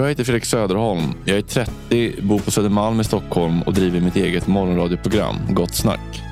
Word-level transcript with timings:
Jag 0.00 0.08
heter 0.08 0.24
Fredrik 0.24 0.44
Söderholm. 0.44 1.14
Jag 1.24 1.38
är 1.38 1.42
30, 1.42 2.22
bor 2.22 2.38
på 2.38 2.50
Södermalm 2.50 3.00
i 3.00 3.04
Stockholm 3.04 3.62
och 3.62 3.74
driver 3.74 4.00
mitt 4.00 4.16
eget 4.16 4.46
morgonradioprogram 4.46 5.36
Gott 5.50 5.74
Snack. 5.74 6.22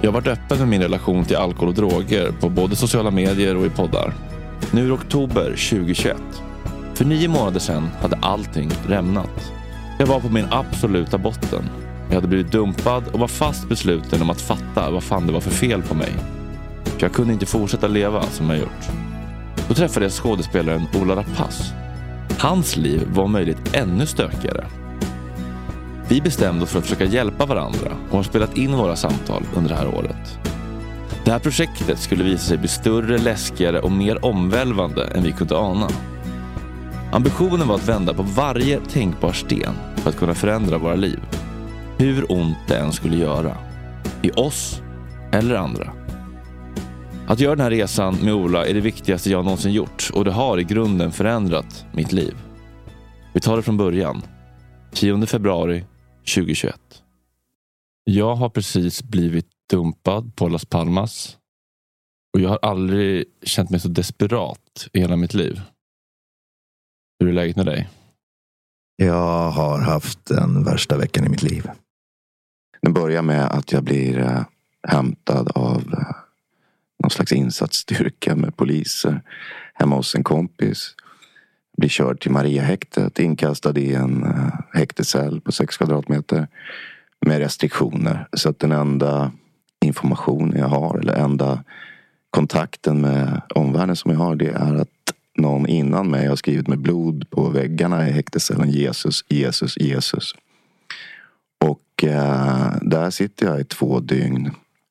Jag 0.00 0.08
har 0.08 0.20
varit 0.20 0.26
öppen 0.26 0.58
med 0.58 0.68
min 0.68 0.82
relation 0.82 1.24
till 1.24 1.36
alkohol 1.36 1.68
och 1.68 1.74
droger 1.74 2.32
på 2.40 2.48
både 2.48 2.76
sociala 2.76 3.10
medier 3.10 3.56
och 3.56 3.66
i 3.66 3.70
poddar. 3.70 4.14
Nu 4.70 4.82
är 4.82 4.86
det 4.86 4.92
oktober 4.92 5.44
2021. 5.44 6.16
För 6.94 7.04
nio 7.04 7.28
månader 7.28 7.60
sedan 7.60 7.88
hade 8.00 8.16
allting 8.16 8.70
rämnat. 8.86 9.52
Jag 9.98 10.06
var 10.06 10.20
på 10.20 10.28
min 10.28 10.46
absoluta 10.50 11.18
botten. 11.18 11.64
Jag 12.08 12.14
hade 12.14 12.28
blivit 12.28 12.52
dumpad 12.52 13.04
och 13.12 13.20
var 13.20 13.28
fast 13.28 13.68
besluten 13.68 14.22
om 14.22 14.30
att 14.30 14.40
fatta 14.40 14.90
vad 14.90 15.02
fan 15.02 15.26
det 15.26 15.32
var 15.32 15.40
för 15.40 15.50
fel 15.50 15.82
på 15.82 15.94
mig. 15.94 16.12
För 16.84 17.02
jag 17.02 17.12
kunde 17.12 17.32
inte 17.32 17.46
fortsätta 17.46 17.86
leva 17.86 18.22
som 18.22 18.50
jag 18.50 18.58
gjort. 18.58 18.88
Då 19.68 19.74
träffade 19.74 20.06
jag 20.06 20.12
skådespelaren 20.12 20.86
Ola 20.94 21.16
Rapace 21.16 21.87
Hans 22.38 22.76
liv 22.76 23.08
var 23.12 23.24
om 23.24 23.32
möjligt 23.32 23.74
ännu 23.74 24.06
stökigare. 24.06 24.66
Vi 26.08 26.20
bestämde 26.20 26.64
oss 26.64 26.70
för 26.70 26.78
att 26.78 26.84
försöka 26.84 27.04
hjälpa 27.04 27.46
varandra 27.46 27.92
och 28.10 28.16
har 28.16 28.22
spelat 28.22 28.56
in 28.56 28.76
våra 28.76 28.96
samtal 28.96 29.42
under 29.56 29.70
det 29.70 29.76
här 29.76 29.94
året. 29.94 30.38
Det 31.24 31.30
här 31.30 31.38
projektet 31.38 31.98
skulle 31.98 32.24
visa 32.24 32.44
sig 32.44 32.58
bli 32.58 32.68
större, 32.68 33.18
läskigare 33.18 33.80
och 33.80 33.92
mer 33.92 34.24
omvälvande 34.24 35.04
än 35.04 35.22
vi 35.22 35.32
kunde 35.32 35.58
ana. 35.58 35.88
Ambitionen 37.12 37.68
var 37.68 37.74
att 37.74 37.88
vända 37.88 38.14
på 38.14 38.22
varje 38.22 38.80
tänkbar 38.80 39.32
sten 39.32 39.74
för 39.96 40.10
att 40.10 40.18
kunna 40.18 40.34
förändra 40.34 40.78
våra 40.78 40.94
liv. 40.94 41.20
Hur 41.96 42.32
ont 42.32 42.58
det 42.68 42.76
än 42.76 42.92
skulle 42.92 43.16
göra. 43.16 43.56
I 44.22 44.30
oss 44.30 44.82
eller 45.32 45.54
andra. 45.54 45.92
Att 47.28 47.40
göra 47.40 47.54
den 47.54 47.62
här 47.62 47.70
resan 47.70 48.14
med 48.24 48.34
Ola 48.34 48.66
är 48.66 48.74
det 48.74 48.80
viktigaste 48.80 49.30
jag 49.30 49.44
någonsin 49.44 49.72
gjort 49.72 50.10
och 50.14 50.24
det 50.24 50.30
har 50.30 50.58
i 50.58 50.64
grunden 50.64 51.12
förändrat 51.12 51.86
mitt 51.92 52.12
liv. 52.12 52.34
Vi 53.34 53.40
tar 53.40 53.56
det 53.56 53.62
från 53.62 53.76
början. 53.76 54.22
10 54.92 55.26
februari 55.26 55.84
2021. 56.34 56.80
Jag 58.04 58.34
har 58.34 58.48
precis 58.48 59.02
blivit 59.02 59.46
dumpad 59.70 60.36
på 60.36 60.48
Las 60.48 60.64
Palmas 60.64 61.38
och 62.34 62.40
jag 62.40 62.48
har 62.48 62.58
aldrig 62.62 63.24
känt 63.42 63.70
mig 63.70 63.80
så 63.80 63.88
desperat 63.88 64.88
i 64.92 65.00
hela 65.00 65.16
mitt 65.16 65.34
liv. 65.34 65.60
Hur 67.20 67.28
är 67.28 67.32
läget 67.32 67.56
med 67.56 67.66
dig? 67.66 67.88
Jag 68.96 69.50
har 69.50 69.78
haft 69.78 70.26
den 70.26 70.64
värsta 70.64 70.96
veckan 70.96 71.24
i 71.24 71.28
mitt 71.28 71.42
liv. 71.42 71.70
Det 72.82 72.90
börjar 72.90 73.22
med 73.22 73.44
att 73.44 73.72
jag 73.72 73.84
blir 73.84 74.18
eh, 74.18 74.42
hämtad 74.88 75.50
av 75.54 75.82
eh, 75.92 76.27
någon 77.02 77.10
slags 77.10 77.32
insatsstyrka 77.32 78.36
med 78.36 78.56
poliser 78.56 79.22
hemma 79.74 79.96
hos 79.96 80.14
en 80.14 80.24
kompis. 80.24 80.94
Blir 81.76 81.88
körd 81.88 82.20
till 82.20 82.30
Mariahäktet, 82.30 83.18
inkastad 83.18 83.78
i 83.78 83.94
en 83.94 84.24
eh, 84.24 84.60
häktescell 84.72 85.40
på 85.40 85.52
sex 85.52 85.76
kvadratmeter 85.76 86.48
med 87.26 87.38
restriktioner. 87.38 88.28
Så 88.32 88.48
att 88.48 88.58
den 88.58 88.72
enda 88.72 89.32
informationen 89.84 90.58
jag 90.58 90.68
har 90.68 90.98
eller 90.98 91.14
enda 91.14 91.64
kontakten 92.30 93.00
med 93.00 93.40
omvärlden 93.54 93.96
som 93.96 94.10
jag 94.10 94.18
har 94.18 94.34
det 94.34 94.50
är 94.50 94.74
att 94.74 94.88
någon 95.36 95.66
innan 95.66 96.10
mig 96.10 96.26
har 96.26 96.36
skrivit 96.36 96.68
med 96.68 96.78
blod 96.78 97.30
på 97.30 97.48
väggarna 97.48 98.08
i 98.08 98.12
häktescellen 98.12 98.70
Jesus, 98.70 99.24
Jesus, 99.28 99.76
Jesus. 99.76 100.34
Och 101.64 102.04
eh, 102.04 102.72
där 102.82 103.10
sitter 103.10 103.46
jag 103.46 103.60
i 103.60 103.64
två 103.64 104.00
dygn 104.00 104.50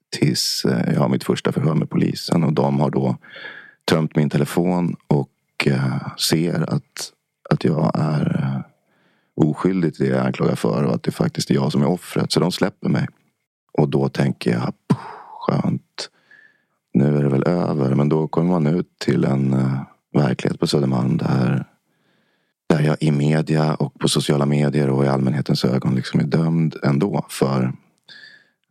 tills 0.10 0.66
eh, 0.66 0.94
jag 0.94 1.00
har 1.00 1.10
mitt 1.10 1.24
första 1.24 1.52
förhör 1.52 1.74
med 1.74 1.90
polisen. 1.90 2.44
Och 2.44 2.54
de 2.54 2.80
har 2.80 2.90
då 2.90 3.18
tömt 3.86 4.16
min 4.16 4.30
telefon 4.30 4.96
och 5.08 5.30
eh, 5.66 6.18
ser 6.18 6.74
att, 6.74 7.12
att 7.50 7.64
jag 7.64 7.92
är 7.96 8.40
eh, 8.44 8.62
oskyldig 9.46 9.96
till 9.96 10.06
det 10.06 10.12
jag 10.12 10.20
är 10.20 10.26
anklagad 10.26 10.60
för 10.60 10.84
och 10.84 10.96
att 10.96 11.04
det 11.04 11.12
faktiskt 11.12 11.50
är 11.50 11.56
jag 11.56 11.72
som 11.72 11.82
är 11.82 11.88
offret. 11.88 12.32
Så 12.32 12.40
de 12.40 12.52
släpper 12.52 12.90
mig. 12.90 13.08
Och 13.74 13.90
då 13.90 14.10
tänker 14.10 14.52
jag, 14.52 14.74
skönt. 15.40 16.10
Nu 16.94 17.18
är 17.18 17.24
det 17.24 17.30
väl 17.30 17.48
över. 17.48 17.96
Men 17.96 18.10
då 18.10 18.28
kommer 18.28 18.50
man 18.50 18.68
ut 18.68 19.00
till 19.00 19.26
en 19.26 19.56
verklighet 20.14 20.60
på 20.60 20.68
Södermalm 20.68 21.18
där, 21.18 21.66
där 22.70 22.82
jag 22.82 22.98
i 23.00 23.12
media 23.12 23.76
och 23.76 24.00
på 24.00 24.08
sociala 24.08 24.46
medier 24.46 24.90
och 24.90 25.06
i 25.06 25.08
allmänhetens 25.08 25.66
ögon 25.66 25.96
liksom 25.96 26.20
är 26.20 26.24
dömd 26.24 26.76
ändå 26.84 27.26
för 27.30 27.74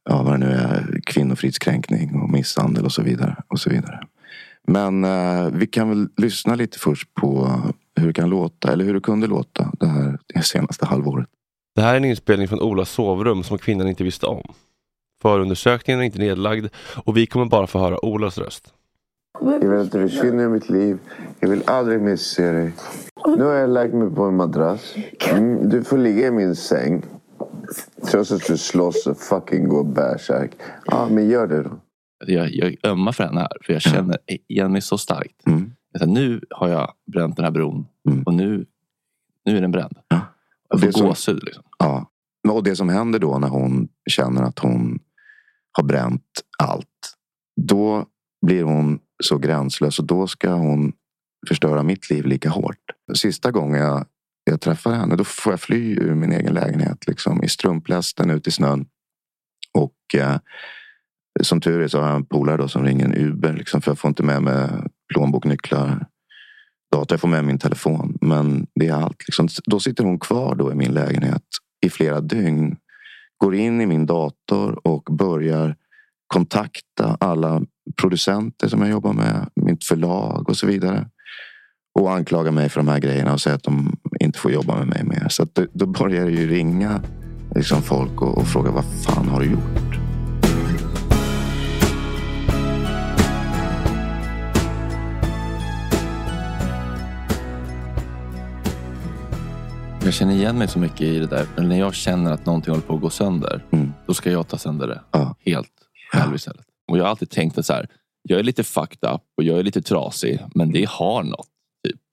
ja, 0.08 0.22
vad 0.22 0.32
det 0.32 0.46
nu 0.46 0.52
är, 0.52 1.00
kvinnofridskränkning 1.06 2.20
och 2.20 2.30
misshandel 2.30 2.84
och 2.84 2.92
så 2.92 3.02
vidare. 3.02 3.36
Och 3.48 3.60
så 3.60 3.70
vidare. 3.70 4.00
Men 4.66 5.04
eh, 5.04 5.48
vi 5.52 5.66
kan 5.66 5.88
väl 5.88 6.08
lyssna 6.16 6.54
lite 6.54 6.78
först 6.78 7.14
på 7.14 7.60
hur 7.96 8.06
det 8.06 8.12
kan 8.12 8.30
låta, 8.30 8.72
eller 8.72 8.84
hur 8.84 8.94
det 8.94 9.00
kunde 9.00 9.26
låta 9.26 9.72
det 9.80 9.86
här 9.86 10.18
det 10.34 10.42
senaste 10.42 10.86
halvåret. 10.86 11.26
Det 11.74 11.82
här 11.82 11.92
är 11.92 11.96
en 11.96 12.04
inspelning 12.04 12.48
från 12.48 12.60
Olas 12.60 12.90
sovrum 12.90 13.42
som 13.42 13.58
kvinnan 13.58 13.88
inte 13.88 14.04
visste 14.04 14.26
om. 14.26 14.42
Förundersökningen 15.22 16.00
är 16.00 16.04
inte 16.04 16.18
nedlagd 16.18 16.66
och 17.04 17.16
vi 17.16 17.26
kommer 17.26 17.46
bara 17.46 17.66
få 17.66 17.78
höra 17.78 18.04
Olas 18.04 18.38
röst. 18.38 18.72
Jag 19.40 19.68
vill 19.68 19.80
att 19.80 19.92
du 19.92 20.08
försvinner 20.08 20.44
i 20.44 20.48
mitt 20.48 20.68
liv. 20.68 20.98
Jag 21.40 21.48
vill 21.48 21.62
aldrig 21.66 22.00
mer 22.00 22.16
se 22.16 22.52
dig. 22.52 22.72
Nu 23.26 23.44
har 23.44 23.54
jag 23.54 23.70
lagt 23.70 23.94
mig 23.94 24.10
på 24.10 24.22
en 24.22 24.36
madrass. 24.36 24.94
Mm, 25.30 25.68
du 25.68 25.84
får 25.84 25.98
ligga 25.98 26.26
i 26.26 26.30
min 26.30 26.56
säng. 26.56 27.02
Trots 28.10 28.32
att 28.32 28.46
du 28.46 28.56
slåss 28.58 29.06
och 29.06 29.18
fucking 29.18 29.68
går 29.68 29.84
bärsärk. 29.84 30.50
Ja, 30.84 31.08
men 31.10 31.28
gör 31.28 31.46
det 31.46 31.62
då. 31.62 31.80
Jag, 32.26 32.50
jag 32.50 32.76
ömmar 32.84 33.12
för 33.12 33.24
henne 33.24 33.40
här, 33.40 33.56
för 33.64 33.72
jag 33.72 33.82
känner 33.82 34.18
igen 34.26 34.72
mig 34.72 34.80
så 34.82 34.98
starkt. 34.98 35.46
Mm. 35.46 35.72
Säger, 35.98 36.12
nu 36.12 36.40
har 36.50 36.68
jag 36.68 36.92
bränt 37.12 37.36
den 37.36 37.44
här 37.44 37.52
bron 37.52 37.86
Mm. 38.08 38.22
och 38.22 38.34
nu, 38.34 38.66
nu 39.44 39.56
är 39.56 39.60
den 39.60 39.70
bränd. 39.70 39.98
Ja. 40.08 40.20
Jag 40.68 40.80
får 40.80 41.02
gåshud. 41.02 41.44
Liksom. 41.44 41.64
Ja. 41.78 42.10
Och 42.48 42.62
det 42.64 42.76
som 42.76 42.88
händer 42.88 43.18
då 43.18 43.38
när 43.38 43.48
hon 43.48 43.88
känner 44.10 44.42
att 44.42 44.58
hon 44.58 44.98
har 45.72 45.84
bränt 45.84 46.22
allt. 46.58 47.16
Då 47.60 48.06
blir 48.46 48.62
hon 48.62 48.98
så 49.24 49.38
gränslös 49.38 49.98
och 49.98 50.04
då 50.04 50.26
ska 50.26 50.50
hon 50.52 50.92
förstöra 51.48 51.82
mitt 51.82 52.10
liv 52.10 52.26
lika 52.26 52.50
hårt. 52.50 52.90
Sista 53.14 53.50
gången 53.50 53.80
jag, 53.80 54.04
jag 54.50 54.60
träffar 54.60 54.94
henne 54.94 55.16
då 55.16 55.24
får 55.24 55.52
jag 55.52 55.60
fly 55.60 55.96
ur 55.96 56.14
min 56.14 56.32
egen 56.32 56.54
lägenhet. 56.54 57.06
Liksom, 57.06 57.42
I 57.42 57.48
strumplästen 57.48 58.30
ut 58.30 58.46
i 58.46 58.50
snön. 58.50 58.86
Och 59.74 60.14
eh, 60.14 60.36
som 61.42 61.60
tur 61.60 61.80
är 61.80 61.88
så 61.88 62.00
har 62.00 62.08
jag 62.08 62.16
en 62.16 62.26
polare 62.26 62.56
då 62.56 62.68
som 62.68 62.84
ringer 62.84 63.04
en 63.04 63.14
Uber. 63.14 63.52
Liksom, 63.52 63.82
för 63.82 63.90
jag 63.90 63.98
får 63.98 64.08
inte 64.08 64.22
med 64.22 64.42
mig 64.42 64.68
plånbok, 65.14 65.44
nycklar, 65.44 66.06
dator. 66.92 67.14
Jag 67.14 67.20
får 67.20 67.28
med 67.28 67.44
min 67.44 67.58
telefon. 67.58 68.18
Men 68.20 68.66
det 68.74 68.88
är 68.88 68.94
allt. 68.94 69.28
Liksom. 69.28 69.48
Då 69.64 69.80
sitter 69.80 70.04
hon 70.04 70.18
kvar 70.18 70.54
då 70.54 70.72
i 70.72 70.74
min 70.74 70.94
lägenhet 70.94 71.42
i 71.86 71.90
flera 71.90 72.20
dygn. 72.20 72.76
Går 73.38 73.54
in 73.54 73.80
i 73.80 73.86
min 73.86 74.06
dator 74.06 74.86
och 74.86 75.02
börjar 75.02 75.76
kontakta 76.26 77.16
alla 77.20 77.62
producenter 78.00 78.68
som 78.68 78.80
jag 78.80 78.90
jobbar 78.90 79.12
med. 79.12 79.50
Mitt 79.56 79.84
förlag 79.84 80.48
och 80.48 80.56
så 80.56 80.66
vidare. 80.66 81.08
Och 81.98 82.12
anklagar 82.12 82.52
mig 82.52 82.68
för 82.68 82.80
de 82.80 82.88
här 82.88 82.98
grejerna 82.98 83.32
och 83.32 83.40
säger 83.40 83.56
att 83.56 83.62
de 83.62 83.96
inte 84.20 84.38
får 84.38 84.52
jobba 84.52 84.76
med 84.76 84.86
mig 84.86 85.04
mer. 85.04 85.28
Så 85.28 85.46
då, 85.52 85.66
då 85.72 85.86
börjar 85.86 86.24
det 86.24 86.32
ju 86.32 86.50
ringa 86.50 87.02
liksom 87.54 87.82
folk 87.82 88.22
och, 88.22 88.38
och 88.38 88.46
fråga 88.46 88.70
vad 88.70 88.84
fan 88.84 89.28
har 89.28 89.40
du 89.40 89.50
gjort? 89.50 89.86
Jag 100.04 100.14
känner 100.14 100.34
igen 100.34 100.58
mig 100.58 100.68
så 100.68 100.78
mycket 100.78 101.00
i 101.00 101.18
det 101.18 101.26
där. 101.26 101.46
När 101.56 101.78
jag 101.78 101.94
känner 101.94 102.32
att 102.32 102.46
någonting 102.46 102.70
håller 102.70 102.86
på 102.86 102.94
att 102.94 103.00
gå 103.00 103.10
sönder, 103.10 103.64
mm. 103.70 103.92
då 104.06 104.14
ska 104.14 104.30
jag 104.30 104.48
ta 104.48 104.58
sönder 104.58 104.86
det 104.86 105.00
ja. 105.10 105.36
helt 105.44 105.72
själv 106.12 106.34
istället. 106.34 106.66
Och 106.88 106.98
jag 106.98 107.04
har 107.04 107.10
alltid 107.10 107.30
tänkt 107.30 107.58
att 107.58 107.66
så 107.66 107.72
här, 107.72 107.88
jag 108.22 108.38
är 108.38 108.42
lite 108.42 108.64
fucked 108.64 109.10
up 109.14 109.20
och 109.36 109.44
jag 109.44 109.58
är 109.58 109.62
lite 109.62 109.82
trasig, 109.82 110.40
men 110.54 110.72
det 110.72 110.88
har 110.88 111.22
något. 111.22 111.48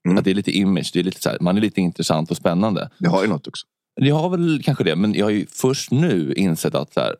Mm. 0.08 0.18
Att 0.18 0.24
det 0.24 0.30
är 0.30 0.34
lite 0.34 0.50
image. 0.56 0.90
Det 0.92 1.00
är 1.00 1.04
lite 1.04 1.20
så 1.22 1.28
här, 1.30 1.38
man 1.40 1.56
är 1.56 1.60
lite 1.60 1.80
intressant 1.80 2.30
och 2.30 2.36
spännande. 2.36 2.90
Det 2.98 3.08
har 3.08 3.22
ju 3.22 3.28
något 3.28 3.46
också. 3.46 3.66
Jag 4.00 4.14
har 4.14 4.28
väl 4.30 4.62
kanske 4.62 4.84
det. 4.84 4.96
Men 4.96 5.14
jag 5.14 5.26
har 5.26 5.30
ju 5.30 5.46
först 5.46 5.90
nu 5.90 6.32
insett 6.34 6.74
att 6.74 6.96
här, 6.96 7.16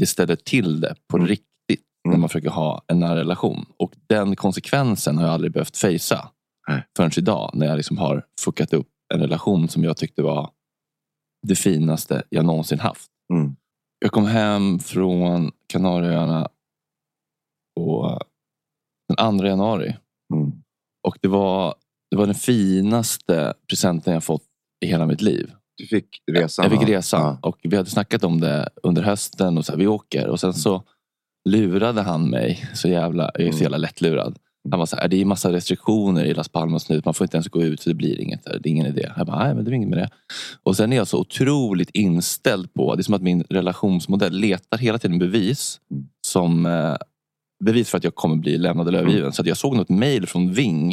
det 0.00 0.06
ställer 0.06 0.36
till 0.36 0.80
det 0.80 0.94
på 1.08 1.16
Mm. 1.16 1.28
riktigt. 1.28 1.46
När 2.04 2.10
Mm. 2.12 2.20
man 2.20 2.28
försöker 2.28 2.50
ha 2.50 2.82
en 2.86 3.00
nära 3.00 3.16
relation. 3.16 3.66
Och 3.76 3.92
den 4.06 4.36
konsekvensen 4.36 5.16
har 5.18 5.24
jag 5.24 5.34
aldrig 5.34 5.52
behövt 5.52 5.76
fejsa. 5.76 6.30
Nej. 6.68 6.86
Förrän 6.96 7.10
idag. 7.16 7.50
När 7.54 7.66
jag 7.66 7.76
liksom 7.76 7.98
har 7.98 8.26
fuckat 8.40 8.72
upp 8.72 8.88
en 9.14 9.20
relation 9.20 9.68
som 9.68 9.84
jag 9.84 9.96
tyckte 9.96 10.22
var 10.22 10.50
det 11.46 11.54
finaste 11.56 12.22
jag 12.28 12.44
någonsin 12.44 12.80
haft. 12.80 13.10
Mm. 13.34 13.56
Jag 13.98 14.12
kom 14.12 14.24
hem 14.26 14.78
från 14.78 15.52
Kanarieöarna 15.66 16.48
den 19.08 19.38
2 19.38 19.46
januari. 19.46 19.96
Mm. 20.34 20.59
Och 21.10 21.18
det 21.20 21.28
var, 21.28 21.74
det 22.10 22.16
var 22.16 22.26
den 22.26 22.34
finaste 22.34 23.54
presenten 23.68 24.12
jag 24.14 24.24
fått 24.24 24.42
i 24.84 24.86
hela 24.86 25.06
mitt 25.06 25.20
liv. 25.20 25.50
Du 25.76 25.86
fick 25.86 26.06
resan. 26.32 26.62
Jag 26.70 26.80
fick 26.80 26.88
resan 26.88 27.36
och 27.42 27.58
vi 27.62 27.76
hade 27.76 27.90
snackat 27.90 28.24
om 28.24 28.40
det 28.40 28.68
under 28.82 29.02
hösten 29.02 29.58
och 29.58 29.66
så 29.66 29.72
här, 29.72 29.78
vi 29.78 29.86
åker. 29.86 30.26
Och 30.26 30.40
sen 30.40 30.54
så 30.54 30.82
lurade 31.48 32.02
han 32.02 32.30
mig 32.30 32.64
så 32.74 32.88
jävla, 32.88 33.30
jag 33.34 33.42
är 33.42 33.50
så 33.50 33.56
Mm. 33.56 33.62
jävla 33.62 33.76
lättlurad. 33.76 34.38
Han 34.70 34.78
var 34.78 34.86
så 34.86 34.96
här, 34.96 35.08
det 35.08 35.16
är 35.20 35.24
massa 35.24 35.52
restriktioner 35.52 36.24
i 36.24 36.34
Las 36.34 36.48
Palmas 36.48 36.88
nu. 36.88 37.02
Man 37.04 37.14
får 37.14 37.24
inte 37.24 37.36
ens 37.36 37.48
gå 37.48 37.62
ut 37.62 37.80
så 37.80 37.88
det 37.90 37.94
blir 37.94 38.20
inget. 38.20 38.44
Det 38.44 38.50
är 38.52 38.66
ingen 38.66 38.86
idé. 38.86 39.12
Jag 39.16 39.26
bara, 39.26 39.44
nej 39.44 39.54
men 39.54 39.64
det 39.64 39.70
är 39.70 39.72
inget 39.72 39.88
med 39.88 39.98
det. 39.98 40.08
Och 40.62 40.76
sen 40.76 40.92
är 40.92 40.96
jag 40.96 41.08
så 41.08 41.18
otroligt 41.20 41.90
inställd 41.90 42.74
på, 42.74 42.94
det 42.94 43.00
är 43.00 43.02
som 43.02 43.14
att 43.14 43.22
min 43.22 43.42
relationsmodell 43.50 44.32
letar 44.32 44.78
hela 44.78 44.98
tiden 44.98 45.18
bevis. 45.18 45.80
Mm. 45.90 46.08
Som 46.26 46.66
eh, 46.66 46.96
bevis 47.64 47.90
för 47.90 47.98
att 47.98 48.04
jag 48.04 48.14
kommer 48.14 48.36
bli 48.36 48.58
lämnad 48.58 48.88
eller 48.88 48.98
övergiven. 48.98 49.32
Så 49.32 49.42
att 49.42 49.48
jag 49.48 49.56
såg 49.56 49.76
något 49.76 49.88
mail 49.88 50.26
från 50.26 50.52
Ving 50.52 50.92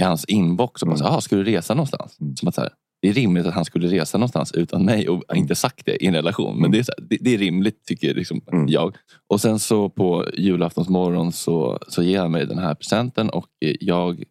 i 0.00 0.02
hans 0.02 0.24
inbox. 0.24 0.82
Och 0.82 0.88
bara, 0.88 0.96
så, 0.96 1.04
Mm. 1.04 1.16
ah, 1.16 1.20
ska 1.20 1.36
du 1.36 1.44
resa 1.44 1.74
någonstans? 1.74 2.20
Mm. 2.20 2.36
Som 2.36 2.48
att 2.48 2.54
så 2.54 2.60
här, 2.60 2.70
det 3.02 3.08
är 3.08 3.12
rimligt 3.12 3.46
att 3.46 3.54
han 3.54 3.64
skulle 3.64 3.88
resa 3.88 4.18
någonstans 4.18 4.52
utan 4.52 4.84
mig 4.84 5.08
och 5.08 5.36
inte 5.36 5.54
sagt 5.54 5.86
det 5.86 6.04
i 6.04 6.06
en 6.06 6.14
relation. 6.14 6.60
Men 6.60 6.70
det 6.70 6.78
är, 6.78 6.82
så 6.82 6.92
här, 6.98 7.06
det, 7.10 7.18
det 7.20 7.34
är 7.34 7.38
rimligt 7.38 7.84
tycker 7.84 8.14
liksom 8.14 8.40
Mm. 8.52 8.68
jag. 8.68 8.96
Och 9.28 9.40
sen 9.40 9.58
så 9.58 9.88
på 9.88 10.26
julaftons 10.36 10.88
morgon 10.88 11.32
så, 11.32 11.78
så 11.88 12.02
ger 12.02 12.20
han 12.20 12.30
mig 12.32 12.46
den 12.46 12.58
här 12.58 12.74
presenten 12.74 13.30
och 13.30 13.46
jag, 13.80 14.24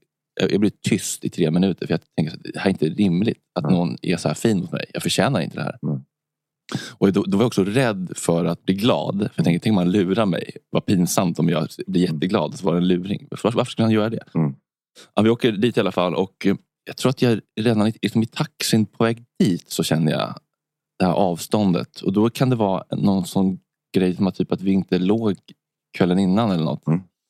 jag 0.50 0.60
blir 0.60 0.72
tyst 0.90 1.26
i 1.26 1.30
tre 1.30 1.52
minuter. 1.52 1.88
För 1.88 1.94
jag 1.94 2.00
tänker 2.18 2.34
att 2.34 2.44
det 2.54 2.60
här 2.60 2.66
är 2.66 2.70
inte 2.70 2.86
rimligt 2.90 3.38
att 3.60 3.64
Mm. 3.66 3.76
någon 3.76 3.98
är 4.02 4.18
så 4.18 4.28
här 4.28 4.36
fin 4.36 4.60
mot 4.60 4.72
mig. 4.72 4.86
Jag 4.94 5.04
förtjänar 5.04 5.42
inte 5.42 5.56
det 5.58 5.64
här. 5.64 5.78
Mm. 6.72 6.84
Och 6.98 7.14
då, 7.14 7.24
då 7.24 7.38
var 7.38 7.44
jag 7.44 7.48
också 7.48 7.64
rädd 7.64 8.14
för 8.16 8.46
att 8.46 8.66
bli 8.66 8.76
glad. 8.76 9.18
För 9.18 9.32
jag 9.36 9.46
tänkte, 9.46 9.64
tänk 9.64 9.74
om 9.74 9.78
han 9.78 9.92
lurar 9.92 10.26
mig. 10.26 10.52
Vad 10.70 10.86
pinsamt 10.86 11.40
om 11.40 11.50
jag 11.50 11.68
blir 11.88 12.02
jätteglad. 12.02 12.56
Så 12.56 12.66
var 12.66 12.74
det 12.74 12.80
en 12.80 12.88
luring. 12.88 13.28
Varför, 13.32 13.52
varför 13.52 13.72
skulle 13.72 13.86
han 13.86 13.94
göra 13.94 14.10
det? 14.10 14.24
Mm. 14.36 14.56
Ja, 15.16 15.22
vi 15.22 15.30
åker 15.30 15.52
dit 15.52 15.78
i 15.78 15.80
alla 15.80 15.92
fall. 15.92 16.16
Och 16.16 16.46
eh, 16.46 16.56
jag 16.86 16.98
tror 16.98 17.10
att 17.10 17.22
jag 17.22 17.40
redan 17.62 17.92
liksom 18.02 18.24
i 18.24 18.26
taxin 18.26 18.86
på 18.86 19.04
väg 19.04 19.24
dit 19.40 19.70
så 19.70 19.84
känner 19.84 20.12
jag 20.12 20.36
det 21.00 21.06
här 21.06 21.14
avståndet. 21.14 22.02
Och 22.02 22.14
då 22.14 22.30
kan 22.30 22.50
det 22.50 22.56
vara 22.56 22.84
någon 22.92 23.26
sån 23.26 23.60
grej 23.96 24.16
som 24.16 24.28
att, 24.28 24.36
typ 24.36 24.52
att 24.52 24.62
vi 24.62 24.72
inte 24.72 25.00
låg 25.00 25.36
kvällen 25.98 26.20
innan 26.20 26.52
eller 26.52 26.64
något. 26.64 26.84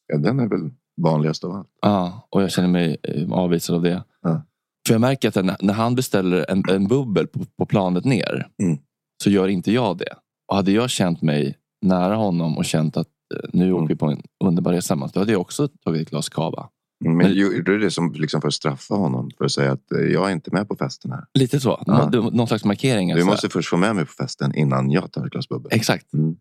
Ja, 0.07 0.17
den 0.17 0.39
är 0.39 0.47
väl 0.47 0.71
vanligast 1.01 1.43
av 1.43 1.51
allt. 1.51 1.69
Ja, 1.81 2.27
och 2.29 2.43
jag 2.43 2.51
känner 2.51 2.67
mig 2.67 2.97
eh, 3.03 3.31
avvisad 3.31 3.75
av 3.75 3.81
det. 3.81 4.03
Ja. 4.21 4.45
För 4.87 4.93
jag 4.93 5.01
märker 5.01 5.27
att 5.27 5.45
när, 5.45 5.57
när 5.61 5.73
han 5.73 5.95
beställer 5.95 6.51
en, 6.51 6.63
en 6.69 6.87
bubbel 6.87 7.27
på, 7.27 7.39
på 7.57 7.65
planet 7.65 8.05
ner 8.05 8.47
Mm. 8.63 8.77
Så 9.23 9.29
gör 9.29 9.47
inte 9.47 9.71
jag 9.71 9.97
det. 9.97 10.13
Och 10.47 10.55
hade 10.55 10.71
jag 10.71 10.89
känt 10.89 11.21
mig 11.21 11.57
nära 11.81 12.15
honom 12.15 12.57
och 12.57 12.65
känt 12.65 12.97
att 12.97 13.07
eh, 13.35 13.49
nu 13.53 13.63
Mm. 13.65 13.75
åker 13.75 13.87
vi 13.87 13.95
på 13.95 14.05
en 14.05 14.21
underbar 14.43 14.71
resa 14.71 14.81
tillsammans. 14.81 15.11
Då 15.11 15.19
hade 15.19 15.31
jag 15.31 15.41
också 15.41 15.67
tagit 15.67 16.01
ett 16.01 16.09
glas 16.09 16.29
cava. 16.29 16.69
Men 17.05 17.17
Men- 17.17 17.33
gjorde 17.33 17.61
du 17.63 17.79
det 17.79 17.91
som 17.91 18.13
liksom 18.13 18.41
för 18.41 18.47
att 18.47 18.53
straffa 18.53 18.95
honom? 18.95 19.29
För 19.37 19.45
att 19.45 19.51
säga 19.51 19.71
att 19.71 19.91
eh, 19.91 19.99
jag 19.99 20.29
är 20.29 20.33
inte 20.33 20.51
med 20.53 20.67
på 20.67 20.75
festen 20.75 21.11
här. 21.11 21.23
Lite 21.39 21.59
så. 21.59 21.83
Ja. 21.87 22.09
Nå- 22.13 22.29
Någon 22.29 22.47
slags 22.47 22.65
markering. 22.65 23.07
Du 23.07 23.13
alltså. 23.13 23.27
måste 23.27 23.49
först 23.49 23.69
få 23.69 23.77
med 23.77 23.95
mig 23.95 24.05
på 24.05 24.11
festen 24.11 24.55
innan 24.55 24.91
jag 24.91 25.11
tar 25.11 25.25
ett 25.25 25.31
glas 25.31 25.49
bubbel. 25.49 25.71
Exakt. 25.75 26.13
Mm. 26.13 26.35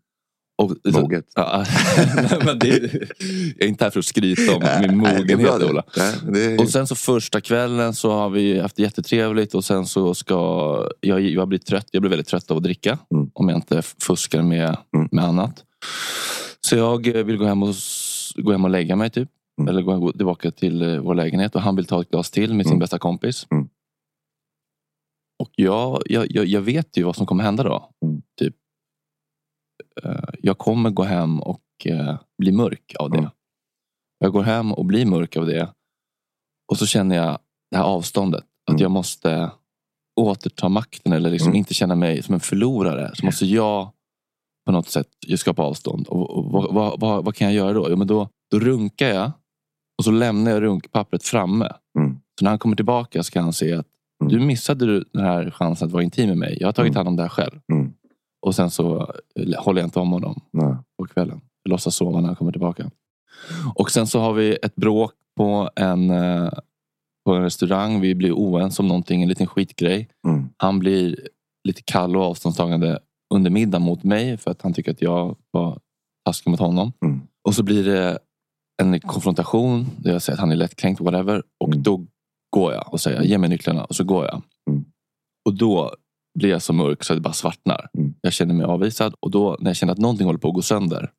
Och, 0.63 0.93
Moget. 0.93 1.25
Ja, 1.35 1.65
men 2.45 2.59
det, 2.59 2.67
jag 2.67 3.59
är 3.59 3.67
inte 3.67 3.83
här 3.83 3.91
för 3.91 3.99
att 3.99 4.05
skryta 4.05 4.55
om 4.55 4.63
min 4.81 4.97
mogenhet. 4.97 5.63
Ola. 5.63 5.83
Är- 5.95 6.59
Och 6.61 6.69
sen 6.69 6.87
så 6.87 6.95
första 6.95 7.41
kvällen 7.41 7.93
så 7.93 8.11
har 8.11 8.29
vi 8.29 8.59
haft 8.59 8.79
jättetrevligt 8.79 9.55
och 9.55 9.65
sen 9.65 9.85
så 9.85 10.13
ska 10.15 10.89
jag, 11.01 11.21
jag 11.21 11.47
blir 11.47 11.59
trött. 11.59 11.87
Jag 11.91 12.01
blir 12.01 12.09
väldigt 12.09 12.27
trött 12.27 12.51
av 12.51 12.57
att 12.57 12.63
dricka. 12.63 12.97
Mm. 13.13 13.29
Om 13.33 13.49
jag 13.49 13.57
inte 13.57 13.81
fuskar 13.81 14.41
med, 14.41 14.77
Mm. 14.95 15.09
med 15.11 15.23
annat. 15.25 15.63
Så 16.61 16.75
jag 16.75 17.07
eh, 17.07 17.23
vill 17.23 17.37
gå 17.37 17.45
hem 17.45 17.63
och, 17.63 17.75
gå 18.35 18.51
hem 18.51 18.63
och 18.63 18.69
lägga 18.71 18.95
mig 18.95 19.09
typ. 19.09 19.29
Mm. 19.61 19.69
Eller 19.69 19.81
gå 19.81 20.11
tillbaka 20.11 20.51
till 20.51 20.81
eh, 20.81 20.97
vår 20.97 21.15
lägenhet 21.15 21.55
och 21.55 21.61
han 21.61 21.75
vill 21.75 21.85
ta 21.85 22.01
ett 22.01 22.09
glas 22.09 22.31
till 22.31 22.53
med 22.53 22.65
sin 22.65 22.71
Mm. 22.71 22.79
bästa 22.79 22.99
kompis. 22.99 23.47
Mm. 23.51 23.67
Och 25.39 25.49
jag, 25.55 26.01
jag, 26.05 26.31
jag, 26.31 26.45
jag 26.45 26.61
vet 26.61 26.97
ju 26.97 27.03
vad 27.03 27.15
som 27.15 27.25
kommer 27.25 27.43
hända 27.43 27.63
då. 27.63 27.89
Mm. 28.05 28.21
Typ, 28.39 28.55
jag 30.41 30.57
kommer 30.57 30.89
gå 30.89 31.03
hem 31.03 31.39
och 31.41 31.61
eh, 31.85 32.15
bli 32.37 32.51
mörk 32.51 32.95
av 32.99 33.09
det. 33.09 33.17
Mm. 33.17 33.29
Jag 34.19 34.31
går 34.31 34.43
hem 34.43 34.73
och 34.73 34.85
blir 34.85 35.05
mörk 35.05 35.37
av 35.37 35.45
det. 35.45 35.69
Och 36.71 36.77
så 36.77 36.85
känner 36.85 37.15
jag 37.15 37.39
det 37.71 37.77
här 37.77 37.83
avståndet. 37.83 38.43
Att 38.43 38.69
Mm. 38.69 38.81
jag 38.81 38.91
måste 38.91 39.51
återta 40.21 40.69
makten 40.69 41.13
eller 41.13 41.29
liksom 41.29 41.47
Mm. 41.49 41.57
inte 41.57 41.73
känna 41.73 41.95
mig 41.95 42.23
som 42.23 42.33
en 42.33 42.39
förlorare. 42.39 43.11
Så 43.15 43.25
måste 43.25 43.45
jag 43.45 43.89
på 44.65 44.71
något 44.71 44.87
sätt 44.89 45.07
skapa 45.37 45.61
avstånd. 45.63 46.07
Och, 46.07 46.29
och, 46.29 46.45
vad, 46.51 46.73
vad, 46.73 46.99
vad, 46.99 47.25
vad 47.25 47.35
kan 47.35 47.47
jag 47.47 47.53
göra 47.55 47.73
då? 47.73 47.87
Jo, 47.89 47.95
men 47.95 48.07
då? 48.07 48.29
Då 48.51 48.59
runkar 48.59 49.07
jag 49.09 49.31
och 49.97 50.03
så 50.03 50.11
lämnar 50.11 50.51
jag 50.51 50.61
runkpappret 50.61 51.23
framme. 51.23 51.69
Mm. 51.99 52.17
Så 52.39 52.45
när 52.45 52.49
han 52.49 52.59
kommer 52.59 52.75
tillbaka 52.75 53.23
ska 53.23 53.41
han 53.41 53.53
se 53.53 53.73
att 53.73 53.87
Mm. 54.21 54.33
du 54.33 54.39
missade 54.45 55.03
den 55.03 55.23
här 55.23 55.51
chansen 55.51 55.85
att 55.87 55.91
vara 55.91 56.03
intim 56.03 56.27
med 56.29 56.37
mig. 56.37 56.57
Jag 56.59 56.67
har 56.67 56.73
tagit 56.73 56.89
Mm. 56.89 56.95
hand 56.97 57.07
om 57.07 57.15
det 57.15 57.21
här 57.21 57.29
själv. 57.29 57.59
Mm. 57.73 57.93
Och 58.45 58.55
sen 58.55 58.71
så 58.71 59.13
eh, 59.35 59.63
håller 59.63 59.81
jag 59.81 59.87
inte 59.87 59.99
om 59.99 60.11
honom 60.11 60.41
Nej. 60.51 60.75
på 60.97 61.05
kvällen. 61.05 61.41
Jag 61.63 61.69
låtsas 61.69 61.95
sova 61.95 62.19
när 62.21 62.27
han 62.27 62.35
kommer 62.35 62.51
tillbaka. 62.51 62.91
Och 63.75 63.91
sen 63.91 64.07
så 64.07 64.19
har 64.19 64.33
vi 64.33 64.57
ett 64.63 64.75
bråk 64.75 65.11
på 65.37 65.69
en, 65.75 66.09
eh, 66.09 66.49
på 67.25 67.33
en 67.33 67.41
restaurang. 67.43 68.01
Vi 68.01 68.15
blir 68.15 68.31
oense 68.31 68.81
om 68.81 68.87
någonting, 68.87 69.23
en 69.23 69.29
liten 69.29 69.47
skitgrej. 69.47 70.09
Mm. 70.27 70.49
Han 70.57 70.79
blir 70.79 71.27
lite 71.67 71.81
kall 71.81 72.15
och 72.15 72.23
avståndstagande 72.23 72.99
under 73.33 73.51
middag 73.51 73.79
mot 73.79 74.03
mig 74.03 74.37
för 74.37 74.51
att 74.51 74.61
han 74.61 74.73
tycker 74.73 74.91
att 74.91 75.01
jag 75.01 75.35
var 75.51 75.79
taskig 76.25 76.49
mot 76.51 76.59
honom. 76.59 76.91
Mm. 77.05 77.21
Och 77.47 77.55
så 77.55 77.63
blir 77.63 77.83
det 77.83 78.19
en 78.81 78.99
konfrontation 78.99 79.85
där 79.97 80.11
jag 80.13 80.21
säger 80.21 80.35
att 80.35 80.39
han 80.41 80.51
är 80.51 80.55
lättkränkt, 80.55 81.01
whatever. 81.01 81.43
Och 81.59 81.67
Mm. 81.69 81.83
då 81.83 82.05
går 82.49 82.73
jag 82.73 82.93
och 82.93 83.01
säger 83.01 83.21
ge 83.21 83.37
mig 83.37 83.49
nycklarna 83.49 83.83
och 83.85 83.95
så 83.95 84.03
går 84.03 84.25
jag. 84.25 84.41
Mm. 84.69 84.85
Och 85.45 85.53
då 85.57 85.95
blir 86.33 86.49
jag 86.49 86.61
så 86.61 86.73
mörk 86.73 87.03
så 87.03 87.13
att 87.13 87.17
det 87.17 87.21
bara 87.21 87.33
svartnar. 87.33 87.89
Mm. 87.97 88.13
Jag 88.21 88.33
känner 88.33 88.53
mig 88.53 88.65
avvisad 88.65 89.13
och 89.19 89.31
då 89.31 89.57
när 89.59 89.69
jag 89.69 89.75
känner 89.75 89.93
att 89.93 89.99
någonting 89.99 90.25
håller 90.25 90.39
på 90.39 90.47
att 90.47 90.53
gå 90.53 90.61
sönder. 90.61 91.09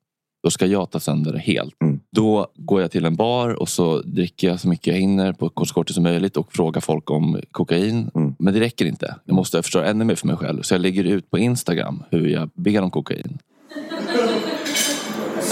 Då 0.43 0.51
ska 0.51 0.65
jag 0.65 0.91
ta 0.91 0.99
sönder 0.99 1.33
det 1.33 1.39
helt. 1.39 1.81
Mm. 1.81 1.99
Då 2.15 2.47
går 2.55 2.81
jag 2.81 2.91
till 2.91 3.05
en 3.05 3.15
bar 3.15 3.49
och 3.61 3.69
så 3.69 4.01
dricker 4.01 4.47
jag 4.47 4.59
så 4.59 4.67
mycket 4.67 4.87
jag 4.87 4.95
hinner 5.01 5.33
på 5.33 5.49
kort 5.49 5.71
kort 5.71 5.89
som 5.89 6.03
möjligt 6.03 6.37
och 6.37 6.53
frågar 6.53 6.81
folk 6.81 7.11
om 7.11 7.39
kokain. 7.51 8.11
Mm. 8.15 8.35
Men 8.39 8.53
det 8.53 8.59
räcker 8.59 8.85
inte. 8.85 9.15
Jag 9.25 9.35
måste 9.35 9.63
förstöra 9.63 9.87
ännu 9.87 10.05
mer 10.05 10.15
för 10.15 10.27
mig 10.27 10.35
själv. 10.35 10.61
Så 10.61 10.73
jag 10.73 10.81
lägger 10.81 11.03
ut 11.03 11.31
på 11.31 11.37
Instagram 11.37 12.03
hur 12.09 12.27
jag 12.27 12.49
ber 12.53 12.81
om 12.81 12.91
kokain. 12.91 13.37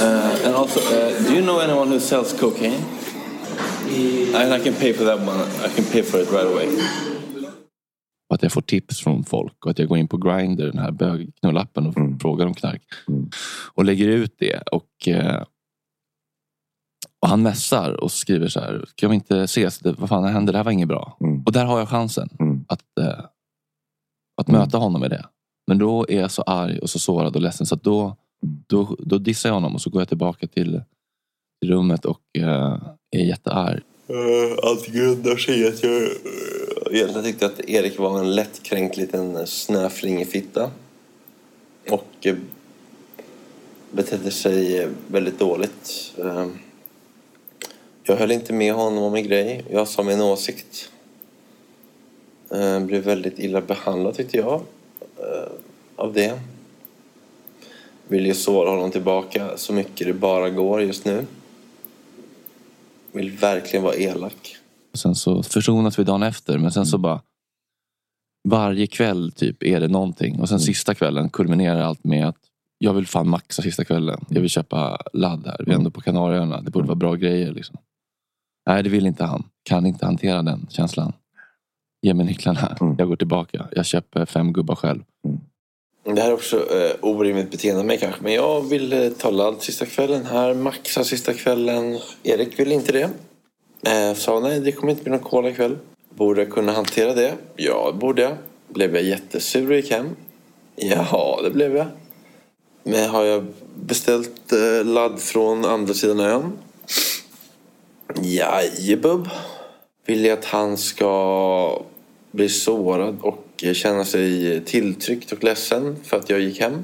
Uh, 0.01 0.46
and 0.46 0.55
also, 0.55 0.79
uh, 0.79 1.27
do 1.27 1.34
you 1.34 1.41
know 1.41 1.60
anyone 1.60 1.88
who 1.88 2.00
sells 2.00 2.34
cocaine? 2.39 2.84
And 4.36 4.53
I 4.53 4.60
can 4.60 4.74
pay 4.74 4.93
for 4.93 5.05
that 5.05 5.20
one. 5.20 5.39
I 5.65 5.70
can 5.75 5.86
pay 5.86 6.01
for 6.01 6.20
it 6.20 6.32
right 6.32 6.48
away. 6.48 6.67
Och 8.33 8.35
att 8.35 8.43
jag 8.43 8.51
får 8.51 8.61
tips 8.61 8.99
från 8.99 9.23
folk 9.23 9.65
och 9.65 9.71
att 9.71 9.79
jag 9.79 9.87
går 9.87 9.97
in 9.97 10.07
på 10.07 10.17
Grindr, 10.17 10.63
den 10.65 10.77
här 10.77 10.91
bögknullappen 10.91 11.87
och 11.87 11.97
Mm. 11.97 12.19
frågar 12.19 12.45
om 12.45 12.53
knark. 12.53 12.81
Mm. 13.07 13.29
Och 13.73 13.85
lägger 13.85 14.07
ut 14.07 14.35
det. 14.39 14.61
Och, 14.71 15.07
eh, 15.07 15.43
och 17.21 17.27
han 17.27 17.41
mässar 17.41 18.03
och 18.03 18.11
skriver 18.11 18.47
så 18.47 18.59
här. 18.59 18.85
Ska 18.87 19.07
vi 19.07 19.15
inte 19.15 19.41
ses? 19.41 19.79
Det, 19.79 19.91
vad 19.91 20.09
fan 20.09 20.23
händer? 20.23 20.53
Det 20.53 20.59
här 20.59 20.63
var 20.63 20.71
inget 20.71 20.87
bra. 20.87 21.17
Mm. 21.21 21.43
Och 21.45 21.51
där 21.51 21.65
har 21.65 21.79
jag 21.79 21.89
chansen 21.89 22.29
Mm. 22.39 22.65
att, 22.67 22.97
eh, 22.99 23.25
att 24.41 24.49
Mm. 24.49 24.61
möta 24.61 24.77
honom 24.77 25.01
med 25.01 25.09
det. 25.09 25.25
Men 25.67 25.77
då 25.77 26.05
är 26.09 26.19
jag 26.21 26.31
så 26.31 26.41
arg 26.41 26.79
och 26.79 26.89
så 26.89 26.99
sårad 26.99 27.35
och 27.35 27.41
ledsen 27.41 27.65
så 27.67 27.75
att 27.75 27.83
då, 27.83 28.01
Mm. 28.43 28.63
då, 28.67 28.95
då 28.99 29.17
dissar 29.17 29.49
jag 29.49 29.53
honom 29.53 29.73
och 29.75 29.81
så 29.81 29.89
går 29.89 30.01
jag 30.01 30.07
tillbaka 30.09 30.47
till, 30.47 30.81
rummet 31.65 32.05
och 32.05 32.21
eh, 32.37 32.77
är 33.15 33.25
jättearg. 33.25 33.81
Allt 34.63 34.87
grundar 34.87 35.35
sig 35.35 35.59
i 35.61 35.67
att 35.67 35.83
jag 35.83 36.01
egentligen 36.97 37.23
tyckte 37.23 37.45
jag 37.45 37.51
att 37.51 37.69
Erik 37.69 38.00
var 38.00 38.19
en 38.19 38.35
lättkränkt 38.35 38.97
liten 38.97 39.47
snöflingefitta. 39.47 40.71
Och 41.89 42.07
eh, 42.21 42.35
betedde 43.91 44.31
sig 44.31 44.88
väldigt 45.07 45.39
dåligt. 45.39 46.13
Eh, 46.17 46.47
jag 48.03 48.15
höll 48.15 48.31
inte 48.31 48.53
med 48.53 48.73
honom 48.73 49.03
om 49.03 49.15
en 49.15 49.23
grej. 49.23 49.65
Jag 49.69 49.88
sa 49.88 50.03
min 50.03 50.21
åsikt. 50.21 50.91
Eh, 52.51 52.79
blev 52.79 53.03
väldigt 53.03 53.39
illa 53.39 53.62
behandlad 53.62 54.15
tyckte 54.15 54.38
jag. 54.38 54.62
Av 55.95 56.13
det. 56.13 56.39
Vill 58.07 58.25
ju 58.25 58.33
såra 58.33 58.69
honom 58.69 58.91
tillbaka 58.91 59.57
så 59.57 59.73
mycket 59.73 60.07
det 60.07 60.13
bara 60.13 60.50
går 60.50 60.81
just 60.81 61.05
nu. 61.05 61.25
Vill 63.12 63.31
verkligen 63.31 63.83
vara 63.83 63.95
elak. 63.95 64.57
Och 64.93 65.00
sen 65.00 65.15
så 65.15 65.43
försonas 65.43 66.00
vi 66.00 66.03
dagen 66.03 66.23
efter 66.23 66.57
men 66.57 66.71
sen 66.71 66.85
så 66.85 66.97
bara 66.97 67.21
varje 68.50 68.88
kväll 68.88 69.31
typ 69.31 69.63
är 69.63 69.79
det 69.79 69.88
någonting 69.88 70.39
och 70.39 70.50
sen 70.50 70.59
sista 70.59 70.95
kvällen 70.95 71.29
kulminerar 71.29 71.81
allt 71.81 72.03
med 72.03 72.27
att 72.27 72.38
jag 72.77 72.93
vill 72.93 73.07
fan 73.07 73.29
maxa 73.29 73.62
sista 73.62 73.85
kvällen. 73.85 74.25
Jag 74.29 74.41
vill 74.41 74.50
köpa 74.50 74.97
ladd 75.13 75.43
här. 75.45 75.63
Vi 75.65 75.71
är 75.71 75.75
ändå 75.75 75.91
på 75.91 76.01
Kanarieöarna. 76.01 76.62
Det 76.62 76.71
borde 76.71 76.88
vara 76.88 76.95
bra 76.95 77.15
grejer. 77.15 77.51
Liksom. 77.51 77.77
Nej, 78.67 78.83
det 78.83 78.89
vill 78.89 79.05
inte 79.05 79.23
han. 79.23 79.43
Kan 79.63 79.85
inte 79.85 80.05
hantera 80.05 80.41
den 80.41 80.67
känslan. 80.69 81.13
Ge 82.01 82.13
mig 82.13 82.25
nycklarna. 82.25 82.77
Jag 82.97 83.07
går 83.07 83.15
tillbaka. 83.15 83.67
Jag 83.71 83.85
köper 83.85 84.25
fem 84.25 84.53
gubbar 84.53 84.75
själv. 84.75 85.03
Det 86.03 86.21
här 86.21 86.29
är 86.29 86.33
också 86.33 86.57
eh, 86.57 86.91
orimligt 87.01 87.51
beteende 87.51 87.79
av 87.79 87.85
mig 87.85 87.97
kanske. 87.97 88.23
Men 88.23 88.33
jag 88.33 88.69
vill 88.69 88.93
eh, 88.93 89.09
ta 89.09 89.29
ladd 89.29 89.62
sista 89.62 89.85
kvällen 89.85 90.25
här. 90.25 90.53
Maxa 90.53 91.03
sista 91.03 91.33
kvällen. 91.33 92.00
Erik 92.23 92.59
vill 92.59 92.71
inte 92.71 92.91
det. 92.91 93.09
Eh, 93.85 94.13
sa 94.13 94.39
nej, 94.39 94.59
det 94.59 94.71
kommer 94.71 94.91
inte 94.91 95.03
bli 95.03 95.11
någon 95.11 95.19
cola 95.19 95.49
ikväll. 95.49 95.77
Borde 96.09 96.41
jag 96.41 96.51
kunna 96.51 96.71
hantera 96.71 97.13
det? 97.13 97.33
Ja, 97.55 97.91
det 97.91 97.97
borde 97.97 98.21
jag. 98.21 98.37
Blev 98.67 98.95
jag 98.95 99.03
jättesur 99.03 99.69
och 99.69 99.75
gick 99.75 99.91
hem? 99.91 100.09
Ja, 100.75 101.39
det 101.43 101.49
blev 101.49 101.75
jag. 101.75 101.87
Men 102.83 103.09
har 103.09 103.23
jag 103.23 103.45
beställt 103.75 104.51
eh, 104.51 104.85
ladd 104.85 105.19
från 105.19 105.65
andra 105.65 105.93
sidan 105.93 106.19
ön? 106.19 106.51
Jajebub. 108.21 109.29
Vill 110.05 110.25
jag 110.25 110.39
att 110.39 110.45
han 110.45 110.77
ska 110.77 111.83
bli 112.31 112.49
sårad 112.49 113.17
och 113.21 113.63
känna 113.73 114.05
sig 114.05 114.61
tilltryckt 114.65 115.31
och 115.31 115.43
ledsen 115.43 115.95
för 116.03 116.17
att 116.17 116.29
jag 116.29 116.39
gick 116.39 116.61
hem? 116.61 116.83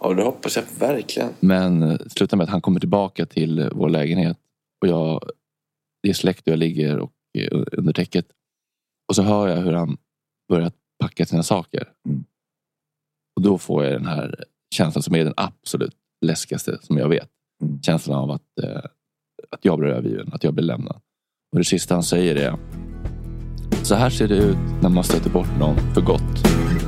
Ja, 0.00 0.12
det 0.14 0.22
hoppas 0.22 0.56
jag 0.56 0.64
verkligen. 0.78 1.28
Men 1.40 1.82
eh, 1.82 1.88
sluta 1.88 2.04
det 2.04 2.10
slutar 2.10 2.36
med 2.36 2.44
att 2.44 2.50
han 2.50 2.60
kommer 2.60 2.80
tillbaka 2.80 3.26
till 3.26 3.58
eh, 3.58 3.68
vår 3.72 3.88
lägenhet. 3.88 4.36
Och 4.80 4.88
jag, 4.88 5.30
det 6.02 6.08
är 6.08 6.14
släkt 6.14 6.46
och 6.46 6.52
jag 6.52 6.58
ligger 6.58 6.98
och, 6.98 7.12
under 7.72 7.92
täcket. 7.92 8.26
Och 9.08 9.16
så 9.16 9.22
hör 9.22 9.48
jag 9.48 9.56
hur 9.56 9.72
han 9.72 9.96
börjar 10.48 10.72
packa 10.98 11.26
sina 11.26 11.42
saker. 11.42 11.92
Och 13.36 13.42
då 13.42 13.58
får 13.58 13.84
jag 13.84 13.92
den 13.92 14.06
här 14.06 14.44
känslan 14.74 15.02
som 15.02 15.14
är 15.14 15.24
den 15.24 15.34
absolut 15.36 15.94
läskigaste 16.26 16.78
som 16.82 16.98
jag 16.98 17.08
vet. 17.08 17.28
Känslan 17.82 18.18
av 18.18 18.30
att, 18.30 18.58
eh, 18.62 18.82
att 19.50 19.64
jag 19.64 19.78
blir 19.78 19.88
övergiven, 19.88 20.32
att 20.32 20.44
jag 20.44 20.54
blir 20.54 20.64
lämnad. 20.64 21.00
Och 21.52 21.58
det 21.58 21.64
sista 21.64 21.94
han 21.94 22.02
säger 22.02 22.36
är 22.36 22.58
Så 23.84 23.94
här 23.94 24.10
ser 24.10 24.28
det 24.28 24.36
ut 24.36 24.82
när 24.82 24.88
man 24.88 25.04
stöter 25.04 25.30
bort 25.30 25.58
någon 25.58 25.94
för 25.94 26.00
gott. 26.00 26.87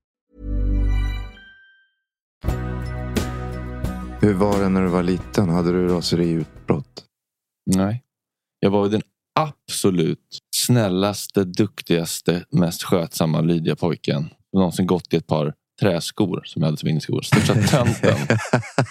Hur 4.23 4.33
var 4.33 4.59
det 4.59 4.69
när 4.69 4.81
du 4.81 4.87
var 4.87 5.03
liten? 5.03 5.49
Hade 5.49 5.71
du 5.71 5.87
raseriutbrott? 5.87 7.05
Nej. 7.75 8.03
Jag 8.59 8.71
var 8.71 8.89
den 8.89 9.01
absolut 9.39 10.39
snällaste, 10.55 11.43
duktigaste, 11.43 12.45
mest 12.51 12.83
skötsamma, 12.83 13.41
lydiga 13.41 13.75
pojken. 13.75 14.29
Jag 14.51 14.59
har 14.59 14.61
någonsin 14.61 14.87
gått 14.87 15.13
i 15.13 15.17
ett 15.17 15.27
par 15.27 15.53
träskor 15.81 16.41
som 16.45 16.61
jag 16.61 16.67
hade 16.67 16.77
som 16.77 16.89
inneskor. 16.89 17.21
Största 17.21 17.53
tönten. 17.67 18.37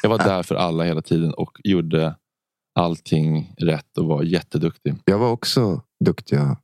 Jag 0.03 0.11
var 0.11 0.19
där 0.19 0.43
för 0.43 0.55
alla 0.55 0.85
hela 0.85 1.03
tiden 1.03 1.35
och 1.35 1.59
gjorde 1.65 2.17
allting 2.75 3.55
rätt 3.59 3.99
och 3.99 4.07
var 4.07 4.23
jätteduktig. 4.23 4.95
Jag 5.05 5.19
var 5.19 5.31
också 5.31 5.83
duktiga, 6.05 6.59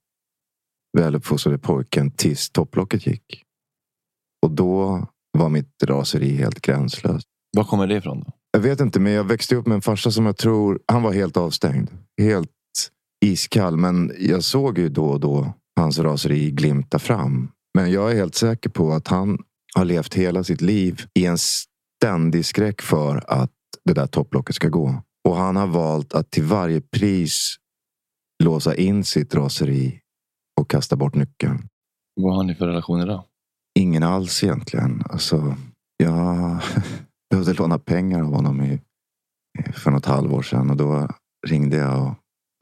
väluppfostrade 0.98 1.58
pojken 1.58 2.10
tills 2.10 2.50
topplocket 2.50 3.06
gick. 3.06 3.42
Och 4.42 4.50
då 4.50 5.06
var 5.38 5.48
mitt 5.48 5.82
raseri 5.82 6.36
helt 6.36 6.60
gränslöst. 6.60 7.28
Var 7.56 7.64
kommer 7.64 7.86
det 7.86 7.94
ifrån? 7.96 8.20
Då? 8.20 8.32
Jag 8.56 8.60
vet 8.60 8.80
inte, 8.80 9.00
men 9.00 9.12
jag 9.12 9.24
växte 9.24 9.56
upp 9.56 9.66
med 9.66 9.74
en 9.74 9.82
farsa 9.82 10.10
som 10.10 10.26
jag 10.26 10.36
tror, 10.36 10.80
han 10.86 11.02
var 11.02 11.12
helt 11.12 11.36
avstängd. 11.36 11.90
Helt 12.20 12.50
iskall. 13.24 13.76
Men 13.76 14.12
jag 14.18 14.44
såg 14.44 14.78
ju 14.78 14.88
då 14.88 15.06
och 15.06 15.20
då 15.20 15.52
hans 15.76 15.98
raseri 15.98 16.50
glimta 16.50 16.98
fram. 16.98 17.50
Men 17.74 17.92
jag 17.92 18.10
är 18.10 18.14
helt 18.14 18.34
säker 18.34 18.70
på 18.70 18.92
att 18.92 19.08
han 19.08 19.38
har 19.74 19.84
levt 19.84 20.14
hela 20.14 20.44
sitt 20.44 20.60
liv 20.60 21.02
i 21.14 21.26
en 21.26 21.38
ständig 21.38 22.46
skräck 22.46 22.82
för 22.82 23.24
att 23.26 23.52
det 23.84 23.92
där 23.92 24.06
topplocket 24.06 24.56
ska 24.56 24.68
gå. 24.68 25.02
Och 25.28 25.36
han 25.36 25.56
har 25.56 25.66
valt 25.66 26.14
att 26.14 26.30
till 26.30 26.44
varje 26.44 26.80
pris 26.80 27.56
låsa 28.44 28.74
in 28.74 29.04
sitt 29.04 29.34
raseri 29.34 30.00
och 30.60 30.70
kasta 30.70 30.96
bort 30.96 31.14
nyckeln. 31.14 31.68
Vad 32.20 32.36
har 32.36 32.44
ni 32.44 32.54
för 32.54 32.66
relation 32.66 33.00
idag? 33.00 33.24
Ingen 33.78 34.02
alls 34.02 34.44
egentligen. 34.44 35.02
Alltså, 35.10 35.56
jag 35.96 36.60
behövde 37.30 37.52
låna 37.52 37.78
pengar 37.78 38.20
av 38.20 38.34
honom 38.34 38.62
i, 38.62 38.80
för 39.72 39.90
något 39.90 40.06
halvår 40.06 40.42
sedan. 40.42 40.70
Och 40.70 40.76
då 40.76 41.08
ringde 41.46 41.76
jag 41.76 42.02
och, 42.02 42.14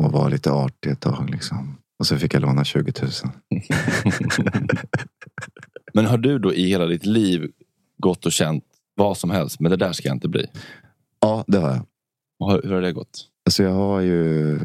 och 0.07 0.13
var 0.13 0.31
lite 0.31 0.53
artig 0.53 0.91
ett 0.91 1.01
tag. 1.01 1.31
Liksom. 1.31 1.79
Och 1.99 2.07
så 2.07 2.19
fick 2.19 2.35
jag 2.35 2.43
låna 2.43 2.65
20 2.65 2.93
000. 3.03 3.11
Men 5.95 6.07
har 6.07 6.19
du 6.19 6.39
då 6.39 6.55
i 6.55 6.69
hela 6.69 6.87
ditt 6.87 7.07
liv 7.07 7.53
gått 7.99 8.27
och 8.27 8.33
känt 8.33 8.65
vad 8.95 9.17
som 9.17 9.31
helst, 9.31 9.61
men 9.61 9.71
det 9.71 9.77
där 9.77 9.93
ska 9.93 10.09
jag 10.09 10.17
inte 10.17 10.29
bli? 10.29 10.47
Ja, 11.21 11.45
det 11.47 11.59
har 11.59 11.69
jag. 11.69 11.87
Och 12.41 12.53
hur 12.53 12.63
hur 12.63 12.75
har 12.75 12.81
det 12.81 12.93
gått? 12.93 13.29
Alltså 13.47 13.63
jag 13.63 13.75
har 13.75 14.01
ju 14.01 14.59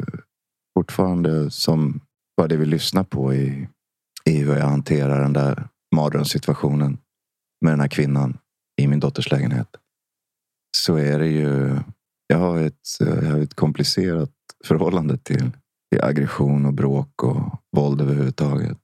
fortfarande 0.77 1.51
som 1.51 2.01
bara 2.37 2.47
det 2.47 2.57
vi 2.57 2.65
lyssnar 2.65 3.03
på 3.03 3.33
i, 3.33 3.67
i 4.25 4.37
hur 4.37 4.55
jag 4.55 4.65
hanterar 4.65 5.21
den 5.21 5.33
där 5.33 5.67
mardrömssituationen 5.95 6.97
med 7.61 7.73
den 7.73 7.79
här 7.79 7.87
kvinnan 7.87 8.37
i 8.81 8.87
min 8.87 8.99
dotters 8.99 9.31
lägenhet. 9.31 9.67
Så 10.77 10.95
är 10.95 11.19
det 11.19 11.27
ju. 11.27 11.79
Jag 12.27 12.37
har 12.37 12.59
ett, 12.59 12.81
jag 12.99 13.31
har 13.31 13.39
ett 13.39 13.53
komplicerat 13.53 14.31
förhållande 14.65 15.17
till, 15.17 15.51
till 15.91 16.01
aggression 16.01 16.65
och 16.65 16.73
bråk 16.73 17.23
och 17.23 17.61
våld 17.75 18.01
överhuvudtaget. 18.01 18.81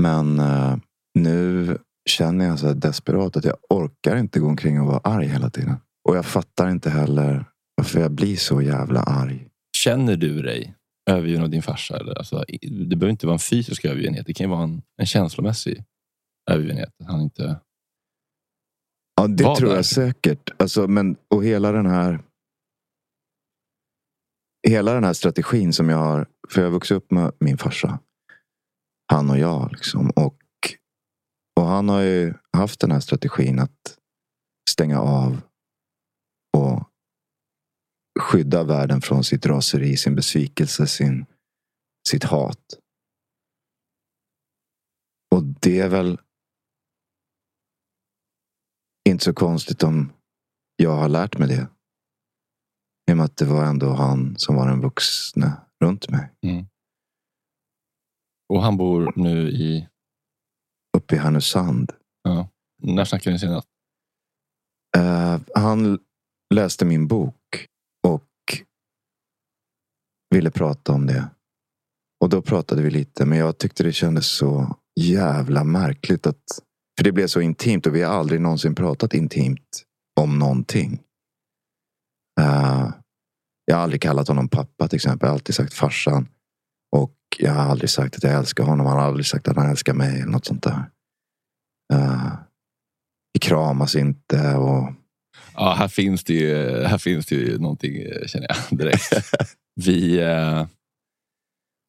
Men 0.00 0.40
eh, 0.40 0.76
nu 1.14 1.78
känner 2.08 2.44
jag 2.44 2.58
så 2.58 2.66
här 2.66 2.74
desperat 2.74 3.36
att 3.36 3.44
jag 3.44 3.56
orkar 3.70 4.16
inte 4.16 4.40
gå 4.40 4.46
omkring 4.46 4.80
och 4.80 4.86
vara 4.86 5.00
arg 5.04 5.26
hela 5.26 5.50
tiden. 5.50 5.76
Och 6.08 6.16
jag 6.16 6.26
fattar 6.26 6.70
inte 6.70 6.90
heller 6.90 7.44
varför 7.76 8.00
jag 8.00 8.10
blir 8.10 8.36
så 8.36 8.62
jävla 8.62 9.00
arg. 9.00 9.48
Känner 9.76 10.16
du 10.16 10.42
dig 10.42 10.74
övergiven 11.10 11.42
av 11.42 11.50
din 11.50 11.62
farsa? 11.62 11.96
Eller? 11.96 12.18
Alltså, 12.18 12.44
det 12.60 12.96
behöver 12.96 13.10
inte 13.10 13.26
vara 13.26 13.34
en 13.34 13.38
fysisk 13.38 13.84
övergivenhet. 13.84 14.26
Det 14.26 14.34
kan 14.34 14.44
ju 14.44 14.50
vara 14.50 14.62
en, 14.62 14.82
en 14.96 15.06
känslomässig 15.06 15.84
övergivenhet. 16.50 16.90
Han 17.06 17.20
inte... 17.20 17.60
Ja, 19.16 19.26
det 19.26 19.56
tror 19.56 19.68
där. 19.68 19.76
jag 19.76 19.84
säkert. 19.84 20.50
Alltså, 20.60 20.88
men, 20.88 21.16
och 21.28 21.44
hela 21.44 21.72
den 21.72 21.86
här 21.86 22.22
Hela 24.68 24.94
den 24.94 25.04
här 25.04 25.12
strategin 25.12 25.72
som 25.72 25.88
jag 25.88 25.98
har. 25.98 26.26
För 26.48 26.60
jag 26.60 26.68
har 26.68 26.72
vuxit 26.72 26.96
upp 26.96 27.10
med 27.10 27.32
min 27.38 27.58
farsa. 27.58 27.98
Han 29.12 29.30
och 29.30 29.38
jag. 29.38 29.72
Liksom, 29.72 30.10
och, 30.10 30.38
och 31.60 31.66
han 31.66 31.88
har 31.88 32.00
ju 32.00 32.34
haft 32.52 32.80
den 32.80 32.90
här 32.90 33.00
strategin 33.00 33.58
att 33.58 33.98
stänga 34.70 35.00
av 35.00 35.40
och 36.56 36.90
skydda 38.20 38.64
världen 38.64 39.00
från 39.00 39.24
sitt 39.24 39.46
raseri, 39.46 39.96
sin 39.96 40.14
besvikelse, 40.14 40.86
sin, 40.86 41.26
sitt 42.08 42.24
hat. 42.24 42.78
Och 45.34 45.42
det 45.42 45.80
är 45.80 45.88
väl 45.88 46.18
inte 49.16 49.24
så 49.24 49.34
konstigt 49.34 49.82
om 49.82 50.12
jag 50.76 50.96
har 50.96 51.08
lärt 51.08 51.38
mig 51.38 51.48
det. 51.48 51.68
I 53.10 53.12
och 53.12 53.16
med 53.16 53.24
att 53.24 53.36
det 53.36 53.44
var 53.44 53.64
ändå 53.64 53.92
han 53.92 54.38
som 54.38 54.54
var 54.56 54.68
den 54.68 54.80
vuxne 54.80 55.52
runt 55.84 56.10
mig. 56.10 56.32
Mm. 56.42 56.66
Och 58.48 58.62
han 58.62 58.76
bor 58.76 59.12
nu 59.16 59.48
i... 59.48 59.88
Uppe 60.96 61.14
i 61.14 61.18
Härnösand. 61.18 61.92
Ja. 62.22 62.48
När 62.82 63.04
snackade 63.04 63.32
ni 63.32 63.38
senast? 63.38 63.68
Uh, 64.96 65.40
han 65.54 65.98
läste 66.54 66.84
min 66.84 67.06
bok 67.08 67.66
och 68.06 68.62
ville 70.30 70.50
prata 70.50 70.92
om 70.92 71.06
det. 71.06 71.30
Och 72.20 72.28
då 72.28 72.42
pratade 72.42 72.82
vi 72.82 72.90
lite. 72.90 73.26
Men 73.26 73.38
jag 73.38 73.58
tyckte 73.58 73.82
det 73.82 73.92
kändes 73.92 74.26
så 74.26 74.76
jävla 75.00 75.64
märkligt. 75.64 76.26
att 76.26 76.65
För 76.96 77.04
det 77.04 77.12
blev 77.12 77.26
så 77.26 77.40
intimt 77.40 77.86
och 77.86 77.94
vi 77.94 78.02
har 78.02 78.14
aldrig 78.14 78.40
någonsin 78.40 78.74
pratat 78.74 79.14
intimt 79.14 79.84
om 80.20 80.38
någonting. 80.38 81.02
Uh, 82.40 82.90
jag 83.64 83.76
har 83.76 83.82
aldrig 83.82 84.02
kallat 84.02 84.28
honom 84.28 84.48
pappa 84.48 84.88
till 84.88 84.96
exempel. 84.96 85.26
Jag 85.26 85.30
har 85.30 85.34
alltid 85.34 85.54
sagt 85.54 85.74
farsan. 85.74 86.28
Och 86.96 87.16
jag 87.38 87.52
har 87.52 87.62
aldrig 87.62 87.90
sagt 87.90 88.16
att 88.16 88.22
jag 88.22 88.32
älskar 88.32 88.64
honom. 88.64 88.86
Han 88.86 88.96
har 88.96 89.06
aldrig 89.06 89.26
sagt 89.26 89.48
att 89.48 89.56
han 89.56 89.70
älskar 89.70 89.94
mig 89.94 90.20
eller 90.20 90.32
något 90.32 90.44
sånt 90.44 90.62
där. 90.62 90.90
Uh, 91.94 92.32
vi 93.32 93.40
kramas 93.40 93.96
inte 93.96 94.54
och 94.54 94.92
Ja, 95.54 95.74
här 95.78 95.88
finns 95.88 96.24
det 96.24 96.34
ju, 96.34 96.82
här 96.84 96.98
finns 96.98 97.26
det 97.26 97.34
ju 97.34 97.58
någonting 97.58 97.92
känner 98.26 98.46
jag 98.48 98.78
direkt. 98.78 99.12
Vi... 99.74 100.18
Eh, 100.18 100.66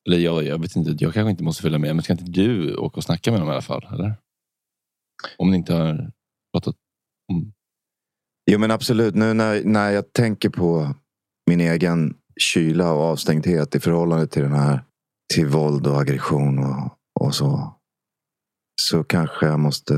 eller 0.08 0.18
jag, 0.18 0.44
jag 0.44 0.62
vet 0.62 0.76
inte, 0.76 1.04
jag 1.04 1.14
kanske 1.14 1.30
inte 1.30 1.44
måste 1.44 1.62
följa 1.62 1.78
med. 1.78 1.96
Men 1.96 2.04
ska 2.04 2.14
inte 2.14 2.24
du 2.24 2.76
åka 2.76 2.98
och 2.98 3.04
snacka 3.04 3.32
med 3.32 3.40
dem 3.42 3.50
i 3.50 3.52
alla 3.52 3.62
fall? 3.62 3.88
Eller? 3.94 4.16
Om 5.38 5.52
ni 5.52 5.58
inte 5.58 5.74
har 5.74 6.12
pratat 6.54 6.76
om... 7.32 7.54
Jo 8.52 8.60
men 8.60 8.72
absolut. 8.72 9.16
Nu 9.16 9.34
när, 9.34 9.64
när 9.64 9.92
jag 9.92 10.14
tänker 10.14 10.50
på 10.50 10.96
min 11.50 11.62
egen 11.62 12.18
kyla 12.40 12.94
och 12.94 13.02
avstängdhet 13.02 13.76
i 13.76 13.80
förhållande 13.80 14.28
till 14.28 14.42
den 14.42 14.54
här 14.54 14.84
till 15.34 15.48
våld 15.48 15.88
och 15.88 16.02
aggression 16.02 16.60
och, 16.60 16.98
och 17.20 17.36
så. 17.36 17.74
Så 18.82 19.04
kanske 19.04 19.46
jag 19.46 19.60
måste 19.60 19.94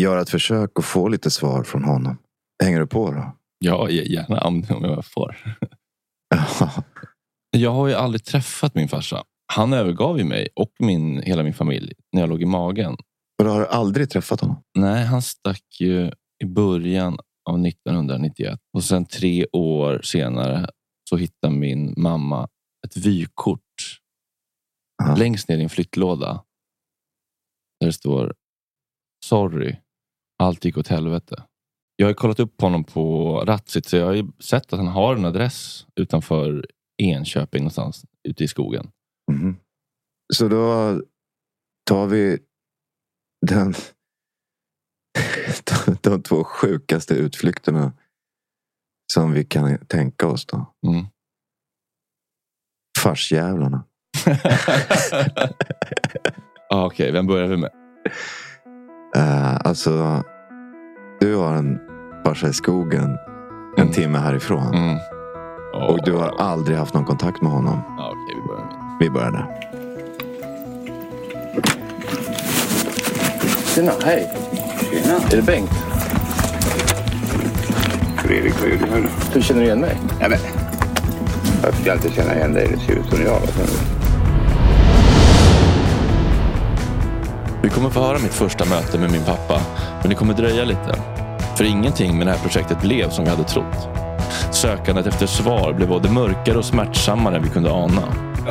göra 0.00 0.20
ett 0.20 0.30
försök 0.30 0.78
och 0.78 0.84
få 0.84 1.08
lite 1.08 1.30
svar 1.30 1.62
från 1.62 1.84
honom. 1.84 2.18
Hänger 2.62 2.80
du 2.80 2.86
på 2.86 3.10
då? 3.10 3.36
Ja, 3.58 3.90
gärna 3.90 4.40
om, 4.40 4.64
jag 4.68 5.06
får. 5.06 5.36
jag 7.50 7.70
har 7.70 7.88
ju 7.88 7.94
aldrig 7.94 8.24
träffat 8.24 8.74
min 8.74 8.88
farsa. 8.88 9.24
Han 9.52 9.72
övergav 9.72 10.18
ju 10.18 10.24
mig 10.24 10.48
och 10.56 10.72
min, 10.78 11.22
hela 11.22 11.42
min 11.42 11.54
familj 11.54 11.92
när 12.12 12.20
jag 12.20 12.28
låg 12.28 12.42
i 12.42 12.46
magen. 12.46 12.96
Och 13.40 13.44
du 13.44 13.50
har 13.50 13.64
aldrig 13.64 14.10
träffat 14.10 14.40
honom? 14.40 14.62
Nej, 14.78 15.04
han 15.04 15.22
stack 15.22 15.80
ju 15.80 16.12
i 16.44 16.46
början 16.46 17.18
av 17.50 17.66
1991. 17.66 18.60
Och 18.72 18.84
sen 18.84 19.06
tre 19.06 19.46
år 19.52 20.00
senare 20.02 20.70
så 21.10 21.16
hittade 21.16 21.54
min 21.54 21.94
mamma 21.96 22.48
ett 22.86 22.96
vykort 22.96 24.00
Aha. 25.02 25.16
längst 25.16 25.48
ner 25.48 25.58
i 25.58 25.62
en 25.62 25.68
flyttlåda. 25.68 26.44
Där 27.80 27.86
det 27.86 27.92
står 27.92 28.34
Sorry, 29.24 29.76
allt 30.38 30.64
gick 30.64 30.76
åt 30.76 30.88
helvete. 30.88 31.44
Jag 31.96 32.06
har 32.06 32.14
kollat 32.14 32.40
upp 32.40 32.60
honom 32.60 32.84
på 32.84 33.34
Ratsit 33.46 33.86
så 33.86 33.96
jag 33.96 34.06
har 34.06 34.42
sett 34.42 34.72
att 34.72 34.78
han 34.78 34.88
har 34.88 35.16
en 35.16 35.24
adress 35.24 35.86
utanför 35.96 36.66
Enköping 37.02 37.60
någonstans 37.60 38.04
ute 38.28 38.44
i 38.44 38.48
skogen. 38.48 38.90
Mm. 39.32 39.56
Så 40.34 40.48
då 40.48 40.94
tar 41.86 42.06
vi 42.06 42.38
den, 43.46 43.74
de 46.02 46.22
två 46.22 46.44
sjukaste 46.44 47.14
utflykterna 47.14 47.92
som 49.12 49.32
vi 49.32 49.44
kan 49.44 49.78
tänka 49.78 50.26
oss. 50.26 50.46
då. 50.46 50.66
Mm. 50.86 51.06
Farsjävlarna. 52.98 53.84
ah, 56.70 56.86
Okej, 56.86 57.04
okay. 57.04 57.12
vem 57.12 57.26
börjar 57.26 57.46
vi 57.46 57.56
med? 57.56 57.70
Uh, 59.16 59.56
alltså, 59.66 60.22
du 61.20 61.36
har 61.36 61.54
en 61.54 61.78
farsa 62.24 62.48
i 62.48 62.52
skogen 62.52 63.18
en 63.76 63.82
Mm. 63.82 63.92
timme 63.92 64.18
härifrån. 64.18 64.74
Mm. 64.74 64.98
Och 65.88 66.04
du 66.04 66.12
har 66.12 66.28
aldrig 66.38 66.76
haft 66.76 66.94
någon 66.94 67.04
kontakt 67.04 67.42
med 67.42 67.52
honom. 67.52 67.82
Ja, 67.98 68.12
Okej, 68.14 68.36
vi 68.36 68.48
börjar 68.48 68.64
med. 68.64 68.96
Vi 69.00 69.10
börjar 69.10 69.30
där. 69.32 69.69
Tjena, 73.74 73.92
hej. 74.04 74.30
Tjena. 74.90 75.16
Är 75.32 75.36
det 75.36 75.42
Bengt? 75.42 75.70
Fredrik, 78.16 78.54
vad 78.60 78.68
gör 78.68 78.76
du 78.76 78.86
här? 78.86 79.08
Hur 79.32 79.42
känner 79.42 79.60
du 79.60 79.66
igen 79.66 79.80
mig? 79.80 79.96
Ja, 80.20 80.28
men, 80.28 80.38
jag 81.62 81.74
ska 81.74 81.92
alltid 81.92 82.14
känna 82.14 82.34
igen 82.34 82.54
dig. 82.54 82.68
Det 82.68 82.80
ser 82.80 83.00
ut 83.00 83.06
som 83.10 83.22
jag. 83.24 83.40
Vi 87.62 87.70
kommer 87.70 87.90
få 87.90 88.00
höra 88.00 88.18
mitt 88.18 88.34
första 88.34 88.64
möte 88.64 88.98
med 88.98 89.12
min 89.12 89.24
pappa, 89.24 89.60
men 90.00 90.10
det 90.10 90.14
kommer 90.14 90.34
dröja 90.34 90.64
lite. 90.64 90.94
För 91.56 91.64
ingenting 91.64 92.18
med 92.18 92.26
det 92.26 92.30
här 92.30 92.38
projektet 92.38 92.80
blev 92.80 93.10
som 93.10 93.24
vi 93.24 93.30
hade 93.30 93.44
trott. 93.44 93.88
Sökandet 94.50 95.06
efter 95.06 95.26
svar 95.26 95.72
blev 95.72 95.88
både 95.88 96.10
mörkare 96.10 96.58
och 96.58 96.64
smärtsammare 96.64 97.36
än 97.36 97.42
vi 97.42 97.48
kunde 97.48 97.70
ana. 97.70 98.02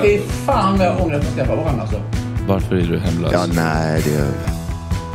Fy 0.02 0.20
fan 0.46 0.78
vad 0.78 0.88
jag 0.88 1.02
ångrar 1.02 1.18
att 1.18 1.32
vi 1.32 1.36
träffade 1.36 1.62
varandra 1.62 1.82
alltså. 1.82 2.02
Varför 2.48 2.76
är 2.76 2.82
du 2.82 3.00
hemlös? 3.00 3.32
Ja, 3.34 3.46
nej, 3.54 4.02
det... 4.06 4.59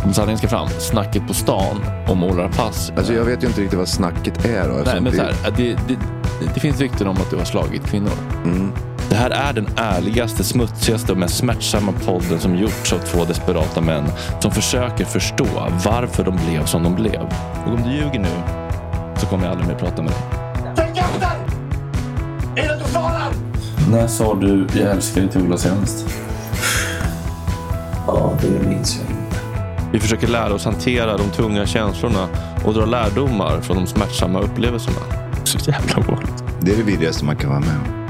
Om 0.04 0.14
sanningen 0.14 0.38
ska 0.38 0.48
fram, 0.48 0.68
snacket 0.68 1.26
på 1.26 1.34
stan 1.34 1.84
om 2.08 2.18
målarpass. 2.18 2.92
Alltså, 2.96 3.12
jag 3.14 3.24
vet 3.24 3.42
ju 3.42 3.46
inte 3.46 3.60
riktigt 3.60 3.78
vad 3.78 3.88
snacket 3.88 4.44
är. 4.44 4.68
Då, 4.68 4.74
Nej, 4.86 5.00
men 5.00 5.04
det- 5.04 5.16
så 5.18 5.22
här, 5.22 5.34
det, 5.56 5.72
det, 5.88 5.96
det 6.54 6.60
finns 6.60 6.80
rykten 6.80 7.06
om 7.06 7.16
att 7.16 7.30
du 7.30 7.36
har 7.36 7.44
slagit 7.44 7.84
kvinnor. 7.86 8.10
Mm. 8.44 8.72
Det 9.08 9.14
här 9.16 9.30
är 9.30 9.52
den 9.52 9.68
ärligaste, 9.76 10.44
smutsigaste 10.44 11.12
och 11.12 11.18
mest 11.18 11.36
smärtsamma 11.36 11.92
podden 12.06 12.40
som 12.40 12.56
gjorts 12.56 12.92
av 12.92 12.98
två 12.98 13.24
desperata 13.24 13.80
män 13.80 14.04
som 14.40 14.50
försöker 14.50 15.04
förstå 15.04 15.46
varför 15.84 16.24
de 16.24 16.36
blev 16.46 16.64
som 16.64 16.82
de 16.82 16.94
blev. 16.94 17.20
Och 17.66 17.72
om 17.72 17.82
du 17.84 17.90
ljuger 17.90 18.18
nu 18.20 18.28
så 19.16 19.26
kommer 19.26 19.44
jag 19.44 19.50
aldrig 19.52 19.68
mer 19.68 19.74
prata 19.78 20.02
med 20.02 20.10
dig. 20.12 20.20
Är 22.56 22.68
det 22.68 22.74
inte 22.74 22.84
faran? 22.84 23.32
När 23.90 24.06
sa 24.06 24.34
du 24.34 24.66
jag 24.74 24.90
älskar 24.90 25.20
dig 25.20 25.30
till 25.30 25.40
Ola 25.42 25.56
senast? 25.56 26.06
Ja, 28.06 28.32
det 28.40 28.68
minns 28.68 28.96
jag 28.96 29.10
inte. 29.10 29.13
Vi 29.94 30.00
försöker 30.00 30.26
lära 30.26 30.54
oss 30.54 30.64
hantera 30.64 31.16
de 31.16 31.30
tunga 31.30 31.66
känslorna 31.66 32.28
och 32.64 32.74
dra 32.74 32.84
lärdomar 32.84 33.60
från 33.60 33.76
de 33.76 33.86
smärtsamma 33.86 34.40
upplevelserna. 34.40 34.96
Så 35.44 35.70
jävla 35.70 36.02
våld. 36.02 36.32
Det 36.60 36.72
är 36.72 36.76
det 36.76 36.82
vidrigaste 36.82 37.24
man 37.24 37.36
kan 37.36 37.50
vara 37.50 37.60
med 37.60 37.68
om. 37.68 38.06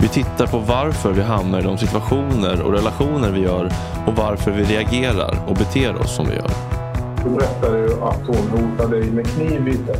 Vi 0.00 0.08
tittar 0.08 0.46
på 0.46 0.58
varför 0.58 1.12
vi 1.12 1.22
hamnar 1.22 1.60
i 1.60 1.62
de 1.62 1.78
situationer 1.78 2.62
och 2.62 2.72
relationer 2.72 3.30
vi 3.30 3.40
gör 3.40 3.72
och 4.06 4.16
varför 4.16 4.50
vi 4.50 4.64
reagerar 4.64 5.38
och 5.46 5.56
beter 5.56 5.96
oss 5.96 6.16
som 6.16 6.26
vi 6.26 6.34
gör. 6.34 6.50
Du 7.24 7.30
berättade 7.30 7.78
ju 7.78 8.02
att 8.02 8.20
hon 8.26 8.50
hotade 8.50 9.00
dig 9.00 9.10
med 9.10 9.26
kniv 9.26 9.62
vid 9.62 9.90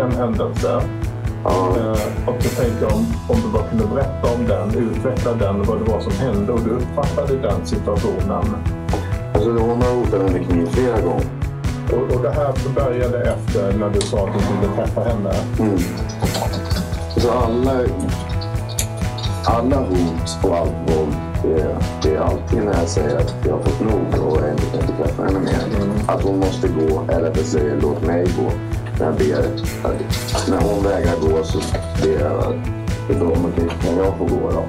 en 0.00 0.12
händelse. 0.12 0.82
Eh, 1.44 2.28
och 2.28 2.42
så 2.42 2.62
tänkte 2.62 2.84
jag 2.84 2.92
om, 2.92 3.06
om 3.28 3.36
du 3.40 3.48
bara 3.52 3.62
kunde 3.62 3.86
berätta 3.86 4.34
om 4.34 4.46
den, 4.46 4.78
utveckla 4.78 5.34
den, 5.34 5.62
vad 5.62 5.78
det 5.78 5.92
var 5.92 6.00
som 6.00 6.12
hände 6.12 6.52
och 6.52 6.60
du 6.60 6.70
uppfattade 6.70 7.36
den 7.36 7.66
situationen. 7.66 8.44
Alltså 9.34 9.50
hon 9.50 9.82
har 9.82 9.94
hotat 9.94 10.20
mig 10.22 10.32
med 10.32 10.48
kniv 10.48 10.66
flera 10.66 11.00
gånger. 11.00 11.26
Och, 11.92 12.16
och 12.16 12.22
det 12.22 12.30
här 12.30 12.54
började 12.74 13.18
efter 13.18 13.72
när 13.72 13.90
du 13.90 14.00
sa 14.00 14.28
att 14.28 14.32
du 14.32 14.54
ville 14.54 14.76
träffa 14.76 15.00
henne. 15.00 15.34
Mm. 15.58 15.78
Så 17.16 17.30
alla, 17.30 17.80
alla 19.44 19.76
hot 19.76 20.38
och 20.42 20.56
allt 20.56 20.72
våld, 20.86 21.16
det, 21.42 21.76
det 22.02 22.14
är 22.14 22.20
alltid 22.20 22.58
när 22.64 22.78
jag 22.80 22.88
säger 22.88 23.16
att 23.16 23.34
jag 23.46 23.52
har 23.52 23.62
fått 23.62 23.80
nog 23.80 24.26
och 24.26 24.38
jag 24.42 24.50
inte 24.50 24.78
tänker 24.78 25.04
träffa 25.04 25.22
henne 25.22 25.38
mer. 25.38 25.60
Att 26.06 26.22
hon 26.22 26.38
måste 26.38 26.68
gå, 26.68 27.02
eller 27.08 27.30
att 27.30 27.36
jag 27.36 27.46
säger 27.46 27.80
låt 27.80 28.06
mig 28.06 28.24
gå. 28.24 28.69
När, 29.00 29.06
jag 29.06 29.14
ber, 29.14 29.48
att, 29.88 30.48
när 30.48 30.60
hon 30.60 30.84
vägrar 30.84 31.16
gå 31.20 31.44
så 31.44 31.58
ber 32.02 32.20
jag 32.20 32.38
att 32.38 32.54
det 33.08 33.14
är 33.14 33.18
bra, 33.18 33.28
men 33.42 33.52
kan- 33.52 33.96
jag 33.96 34.18
få 34.18 34.24
gå 34.24 34.50
då? 34.50 34.64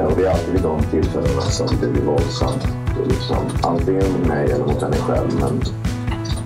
Eh, 0.00 0.06
Och 0.06 0.16
det 0.16 0.26
är 0.26 0.30
alltid 0.30 0.52
vid 0.52 0.62
de 0.62 0.82
tillfällena 0.82 1.40
som 1.40 1.66
det 1.80 1.86
blir 1.86 2.02
våldsamt. 2.02 2.66
Liksom, 3.08 3.36
antingen 3.62 4.12
mot 4.12 4.26
mig 4.28 4.52
eller 4.52 4.64
mot 4.64 4.82
henne 4.82 4.96
själv, 4.96 5.28
men 5.40 5.62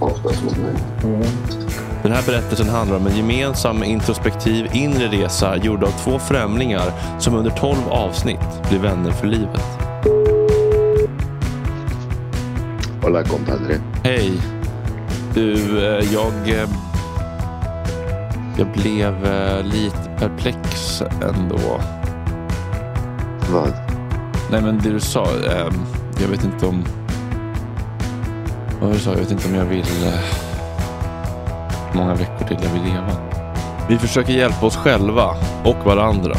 oftast 0.00 0.44
mot 0.44 0.56
mig. 0.56 0.74
Den 2.02 2.12
här 2.12 2.22
berättelsen 2.26 2.68
handlar 2.68 2.96
om 2.96 3.06
en 3.06 3.16
gemensam 3.16 3.84
introspektiv 3.84 4.68
inre 4.72 5.06
resa 5.08 5.56
gjord 5.56 5.84
av 5.84 5.90
två 6.04 6.18
främlingar 6.18 6.92
som 7.18 7.34
under 7.34 7.50
12 7.50 7.76
avsnitt 7.90 8.40
blir 8.68 8.78
vänner 8.78 9.10
för 9.10 9.26
livet. 9.26 9.60
Hola 13.02 13.24
compadre. 13.24 13.80
Hej. 14.04 14.32
Du, 15.34 15.54
eh, 15.86 16.12
jag... 16.12 16.32
Jag 18.60 18.68
blev 18.72 19.26
eh, 19.26 19.62
lite 19.64 20.10
perplex 20.18 21.02
ändå. 21.22 21.80
Vad? 23.52 23.72
Nej 24.50 24.62
men 24.62 24.78
det 24.78 24.90
du 24.90 25.00
sa, 25.00 25.22
eh, 25.22 25.72
jag 26.20 26.28
vet 26.28 26.44
inte 26.44 26.66
om... 26.66 26.84
Vad 28.80 28.92
du 28.92 28.98
sa? 28.98 29.10
Jag 29.10 29.18
vet 29.18 29.30
inte 29.30 29.48
om 29.48 29.54
jag 29.54 29.64
vill... 29.64 30.06
eh, 30.06 30.20
många 31.92 32.14
veckor 32.14 32.46
till 32.48 32.56
jag 32.62 32.70
vill 32.70 32.82
leva. 32.92 33.10
Vi 33.88 33.98
försöker 33.98 34.32
hjälpa 34.32 34.66
oss 34.66 34.76
själva 34.76 35.34
och 35.64 35.86
varandra. 35.86 36.34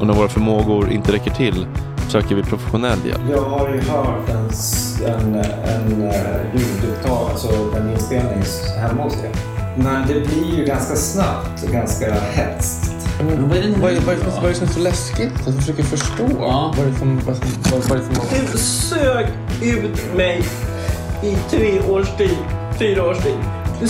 Och 0.00 0.06
när 0.06 0.14
våra 0.14 0.28
förmågor 0.28 0.90
inte 0.90 1.12
räcker 1.12 1.30
till 1.30 1.66
söker 2.08 2.34
vi 2.34 2.42
professionell 2.42 2.98
hjälp. 3.06 3.22
Jag 3.30 3.42
har 3.42 3.68
ju 3.68 3.80
hört 3.80 4.28
en, 4.28 4.46
s- 4.50 5.00
en, 5.06 5.34
en 5.34 6.02
eh, 6.10 6.54
ljudupptag, 6.54 7.30
alltså 7.30 7.48
en 7.76 7.90
inspelning 7.92 8.42
hemma 8.80 9.02
hos 9.02 9.14
er. 9.16 9.55
Men 9.76 10.08
det 10.08 10.14
blir 10.20 10.58
ju 10.58 10.64
ganska 10.64 10.96
snabbt 10.96 11.62
och 11.64 11.70
ganska 11.72 12.14
hetskt. 12.14 12.92
Vad 13.20 13.58
är 13.58 13.62
det, 13.62 13.68
vad 13.80 13.90
är, 13.92 14.00
vad 14.00 14.14
är, 14.14 14.18
vad 14.36 14.44
är 14.44 14.48
det 14.48 14.54
som 14.54 14.68
är 14.68 14.72
så 14.72 14.80
läskigt? 14.80 15.32
Jag 15.46 15.54
försöker 15.54 15.82
förstå. 15.82 16.24
Vad 16.38 16.78
är 16.78 16.90
det 16.90 16.98
som... 16.98 17.20
Vad, 17.26 17.36
vad, 17.36 17.82
vad 17.88 17.98
är 17.98 18.40
det 18.40 18.46
som 18.46 18.52
Du 18.52 18.58
sög 18.58 19.26
ut 19.62 20.14
mig 20.16 20.42
i 21.22 21.36
tre 21.50 21.80
års 21.90 22.16
tid, 22.16 22.36
fyra 22.78 23.04
års 23.10 23.18
tid. 23.18 23.36
Du 23.80 23.86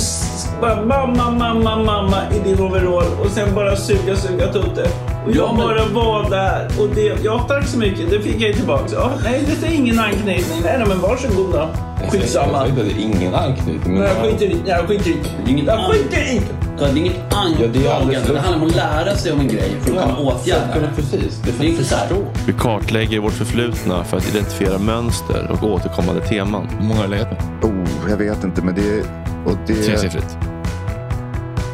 bara 0.60 0.84
mamma, 0.84 1.30
mamma, 1.30 1.76
mamma 1.84 2.16
i 2.34 2.48
din 2.48 2.60
overall 2.60 3.06
och 3.24 3.30
sen 3.30 3.54
bara 3.54 3.76
suga, 3.76 4.16
suga 4.16 4.52
tutte. 4.52 4.82
Och 5.26 5.30
jag 5.32 5.36
Ja, 5.36 5.52
men- 5.52 5.66
bara 5.66 5.86
var 6.02 6.30
där. 6.30 6.68
Och 6.80 6.88
det, 6.94 7.24
ja, 7.24 7.44
tack 7.48 7.66
så 7.66 7.78
mycket. 7.78 8.10
Det 8.10 8.20
fick 8.20 8.34
jag 8.34 8.48
ju 8.48 8.52
tillbaka. 8.54 8.84
Ja, 8.92 9.10
nej, 9.24 9.48
det 9.60 9.66
är 9.66 9.72
ingen 9.74 9.98
anknytning. 10.00 10.60
Nej, 10.62 10.78
nej 10.78 10.86
men 10.88 11.00
varsågod 11.00 11.52
då. 11.52 11.68
Skitsamma. 12.10 12.66
Jag 12.66 12.68
säger 12.68 12.68
inte 12.68 12.80
att 12.82 12.88
det 12.88 13.02
är 13.02 13.20
ingen 13.20 13.34
anknytning. 13.34 13.98
Nej, 13.98 14.08
jag 14.08 14.24
skiter 14.30 14.46
i 14.46 14.62
Jag 14.66 14.88
skiter 14.88 15.10
i 15.10 15.16
Det 15.44 15.50
är 15.50 15.52
inget 15.52 15.66
Jag 15.66 15.90
skiter 15.92 16.16
i 16.34 16.40
Det 16.78 16.84
är 16.84 16.96
inget 16.96 17.16
Ja, 17.30 17.38
det. 17.62 18.32
Det 18.32 18.38
handlar 18.40 18.56
om 18.56 18.62
att 18.66 18.76
lära 18.76 19.16
sig 19.16 19.32
om 19.32 19.40
en 19.40 19.48
grej 19.48 19.70
för 19.80 19.90
att 19.96 20.02
kunna 20.04 20.18
åtgärda 20.18 20.74
det. 20.74 20.80
det. 20.80 20.90
Precis. 20.96 21.40
Det 21.44 21.50
är 21.50 21.52
för 21.52 21.62
Det 21.62 21.68
är 21.68 21.70
inte 21.70 21.84
så 21.84 21.96
här. 21.96 22.08
Vi 22.46 22.52
kartlägger 22.52 23.20
vårt 23.20 23.32
förflutna 23.32 24.04
för 24.04 24.16
att 24.16 24.28
identifiera 24.28 24.78
mönster 24.78 25.50
och 25.52 25.70
återkommande 25.70 26.20
teman. 26.26 26.68
Hur 26.78 26.86
många 26.86 27.00
har 27.00 27.04
du 27.06 27.10
legat 27.10 27.30
med? 27.30 27.64
Oh, 27.70 28.10
jag 28.10 28.16
vet 28.16 28.44
inte, 28.44 28.62
men 28.62 28.74
det... 28.74 29.00
Och 29.46 29.56
det 29.66 29.74
Tresiffrigt. 29.74 30.36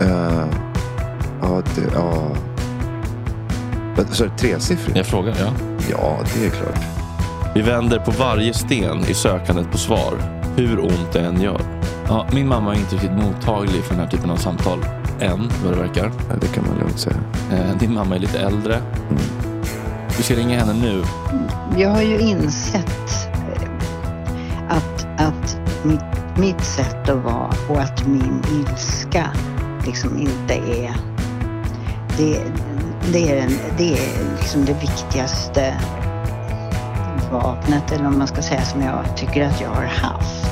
eh, 0.01 0.45
ja, 1.43 1.63
det... 1.75 1.83
Ja. 1.95 2.29
Vad 3.97 4.09
sa 4.17 4.25
du? 4.25 4.31
Tresiffrigt? 4.39 4.97
Jag 4.97 5.07
frågar, 5.07 5.35
ja. 5.41 5.53
Ja, 5.91 6.19
det 6.35 6.47
är 6.47 6.51
klart. 6.51 6.79
Vi 7.55 7.63
vänder 7.63 7.99
på 7.99 8.11
varje 8.11 8.55
sten 8.55 8.99
i 9.09 9.15
sökandet 9.15 9.71
på 9.71 9.79
svar, 9.79 10.15
hur 10.57 10.81
ont 10.81 11.13
det 11.13 11.21
än 11.21 11.41
gör. 11.41 11.61
Ja, 12.09 12.27
min 12.33 12.49
mamma 12.49 12.75
är 12.75 12.79
inte 12.79 12.95
riktigt 12.95 13.13
mottaglig 13.13 13.83
för 13.85 13.95
den 13.95 14.05
här 14.05 14.11
typen 14.11 14.31
av 14.31 14.37
samtal. 14.37 14.79
Än, 15.21 15.51
vad 15.65 15.73
det 15.73 15.81
verkar. 15.81 16.13
Ja, 16.29 16.37
det 16.41 16.47
kan 16.47 16.65
man 16.69 16.79
lugnt 16.79 16.99
säga. 16.99 17.17
Eh, 17.53 17.79
Din 17.79 17.95
mamma 17.95 18.15
är 18.15 18.19
lite 18.19 18.39
äldre. 18.39 18.79
Vi 20.17 20.23
ska 20.23 20.35
ringa 20.35 20.59
henne 20.59 20.73
nu. 20.73 21.03
Jag 21.77 21.91
har 21.91 22.03
ju 22.03 22.19
insett 22.19 23.29
eh, 23.57 24.77
att, 24.77 25.07
att 25.21 25.59
mitt, 25.85 26.39
mitt 26.39 26.65
sätt 26.65 27.09
att 27.09 27.25
vara 27.25 27.51
och 27.69 27.81
att 27.81 28.07
min 28.07 28.43
ilska 28.53 29.31
liksom 29.87 30.19
inte 30.19 30.55
är... 30.55 30.97
Det, 32.19 32.43
det 33.13 33.31
är, 33.31 33.37
den, 33.37 33.59
det 33.79 33.93
är 33.93 34.37
liksom 34.41 34.65
det 34.65 34.73
viktigaste 34.81 35.75
vapnet, 37.33 37.93
eller 37.93 38.07
om 38.07 38.19
man 38.19 38.27
ska 38.27 38.43
säga, 38.43 38.63
som 38.63 38.83
jag 38.83 39.17
tycker 39.17 39.47
att 39.47 39.61
jag 39.61 39.69
har 39.69 39.85
haft. 39.85 40.47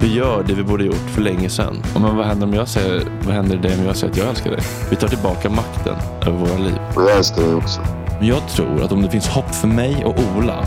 Vi 0.00 0.14
gör 0.14 0.42
det 0.46 0.54
vi 0.54 0.64
borde 0.64 0.84
gjort 0.84 1.10
för 1.14 1.20
länge 1.22 1.48
sedan. 1.48 1.82
Ja, 1.94 2.00
Men 2.00 2.16
vad 2.16 2.26
händer 2.26 2.46
om 2.46 2.54
jag 2.54 2.68
säger, 2.68 3.02
vad 3.22 3.34
händer 3.34 3.56
dig 3.56 3.78
om 3.78 3.84
jag 3.84 3.96
säger 3.96 4.12
att 4.12 4.18
jag 4.18 4.28
älskar 4.28 4.50
dig? 4.50 4.60
Vi 4.90 4.96
tar 4.96 5.08
tillbaka 5.08 5.50
makten 5.50 5.96
över 6.26 6.38
våra 6.38 6.58
liv. 6.58 6.78
Och 6.96 7.02
jag 7.02 7.16
älskar 7.16 7.42
dig 7.42 7.54
också. 7.54 7.80
Men 8.18 8.26
Jag 8.28 8.48
tror 8.48 8.82
att 8.84 8.92
om 8.92 9.02
det 9.02 9.10
finns 9.10 9.28
hopp 9.28 9.54
för 9.54 9.68
mig 9.68 10.04
och 10.04 10.14
Ola 10.36 10.66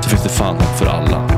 så 0.00 0.08
finns 0.08 0.22
det 0.22 0.28
fan 0.28 0.54
hopp 0.54 0.78
för 0.78 0.86
alla. 0.86 1.37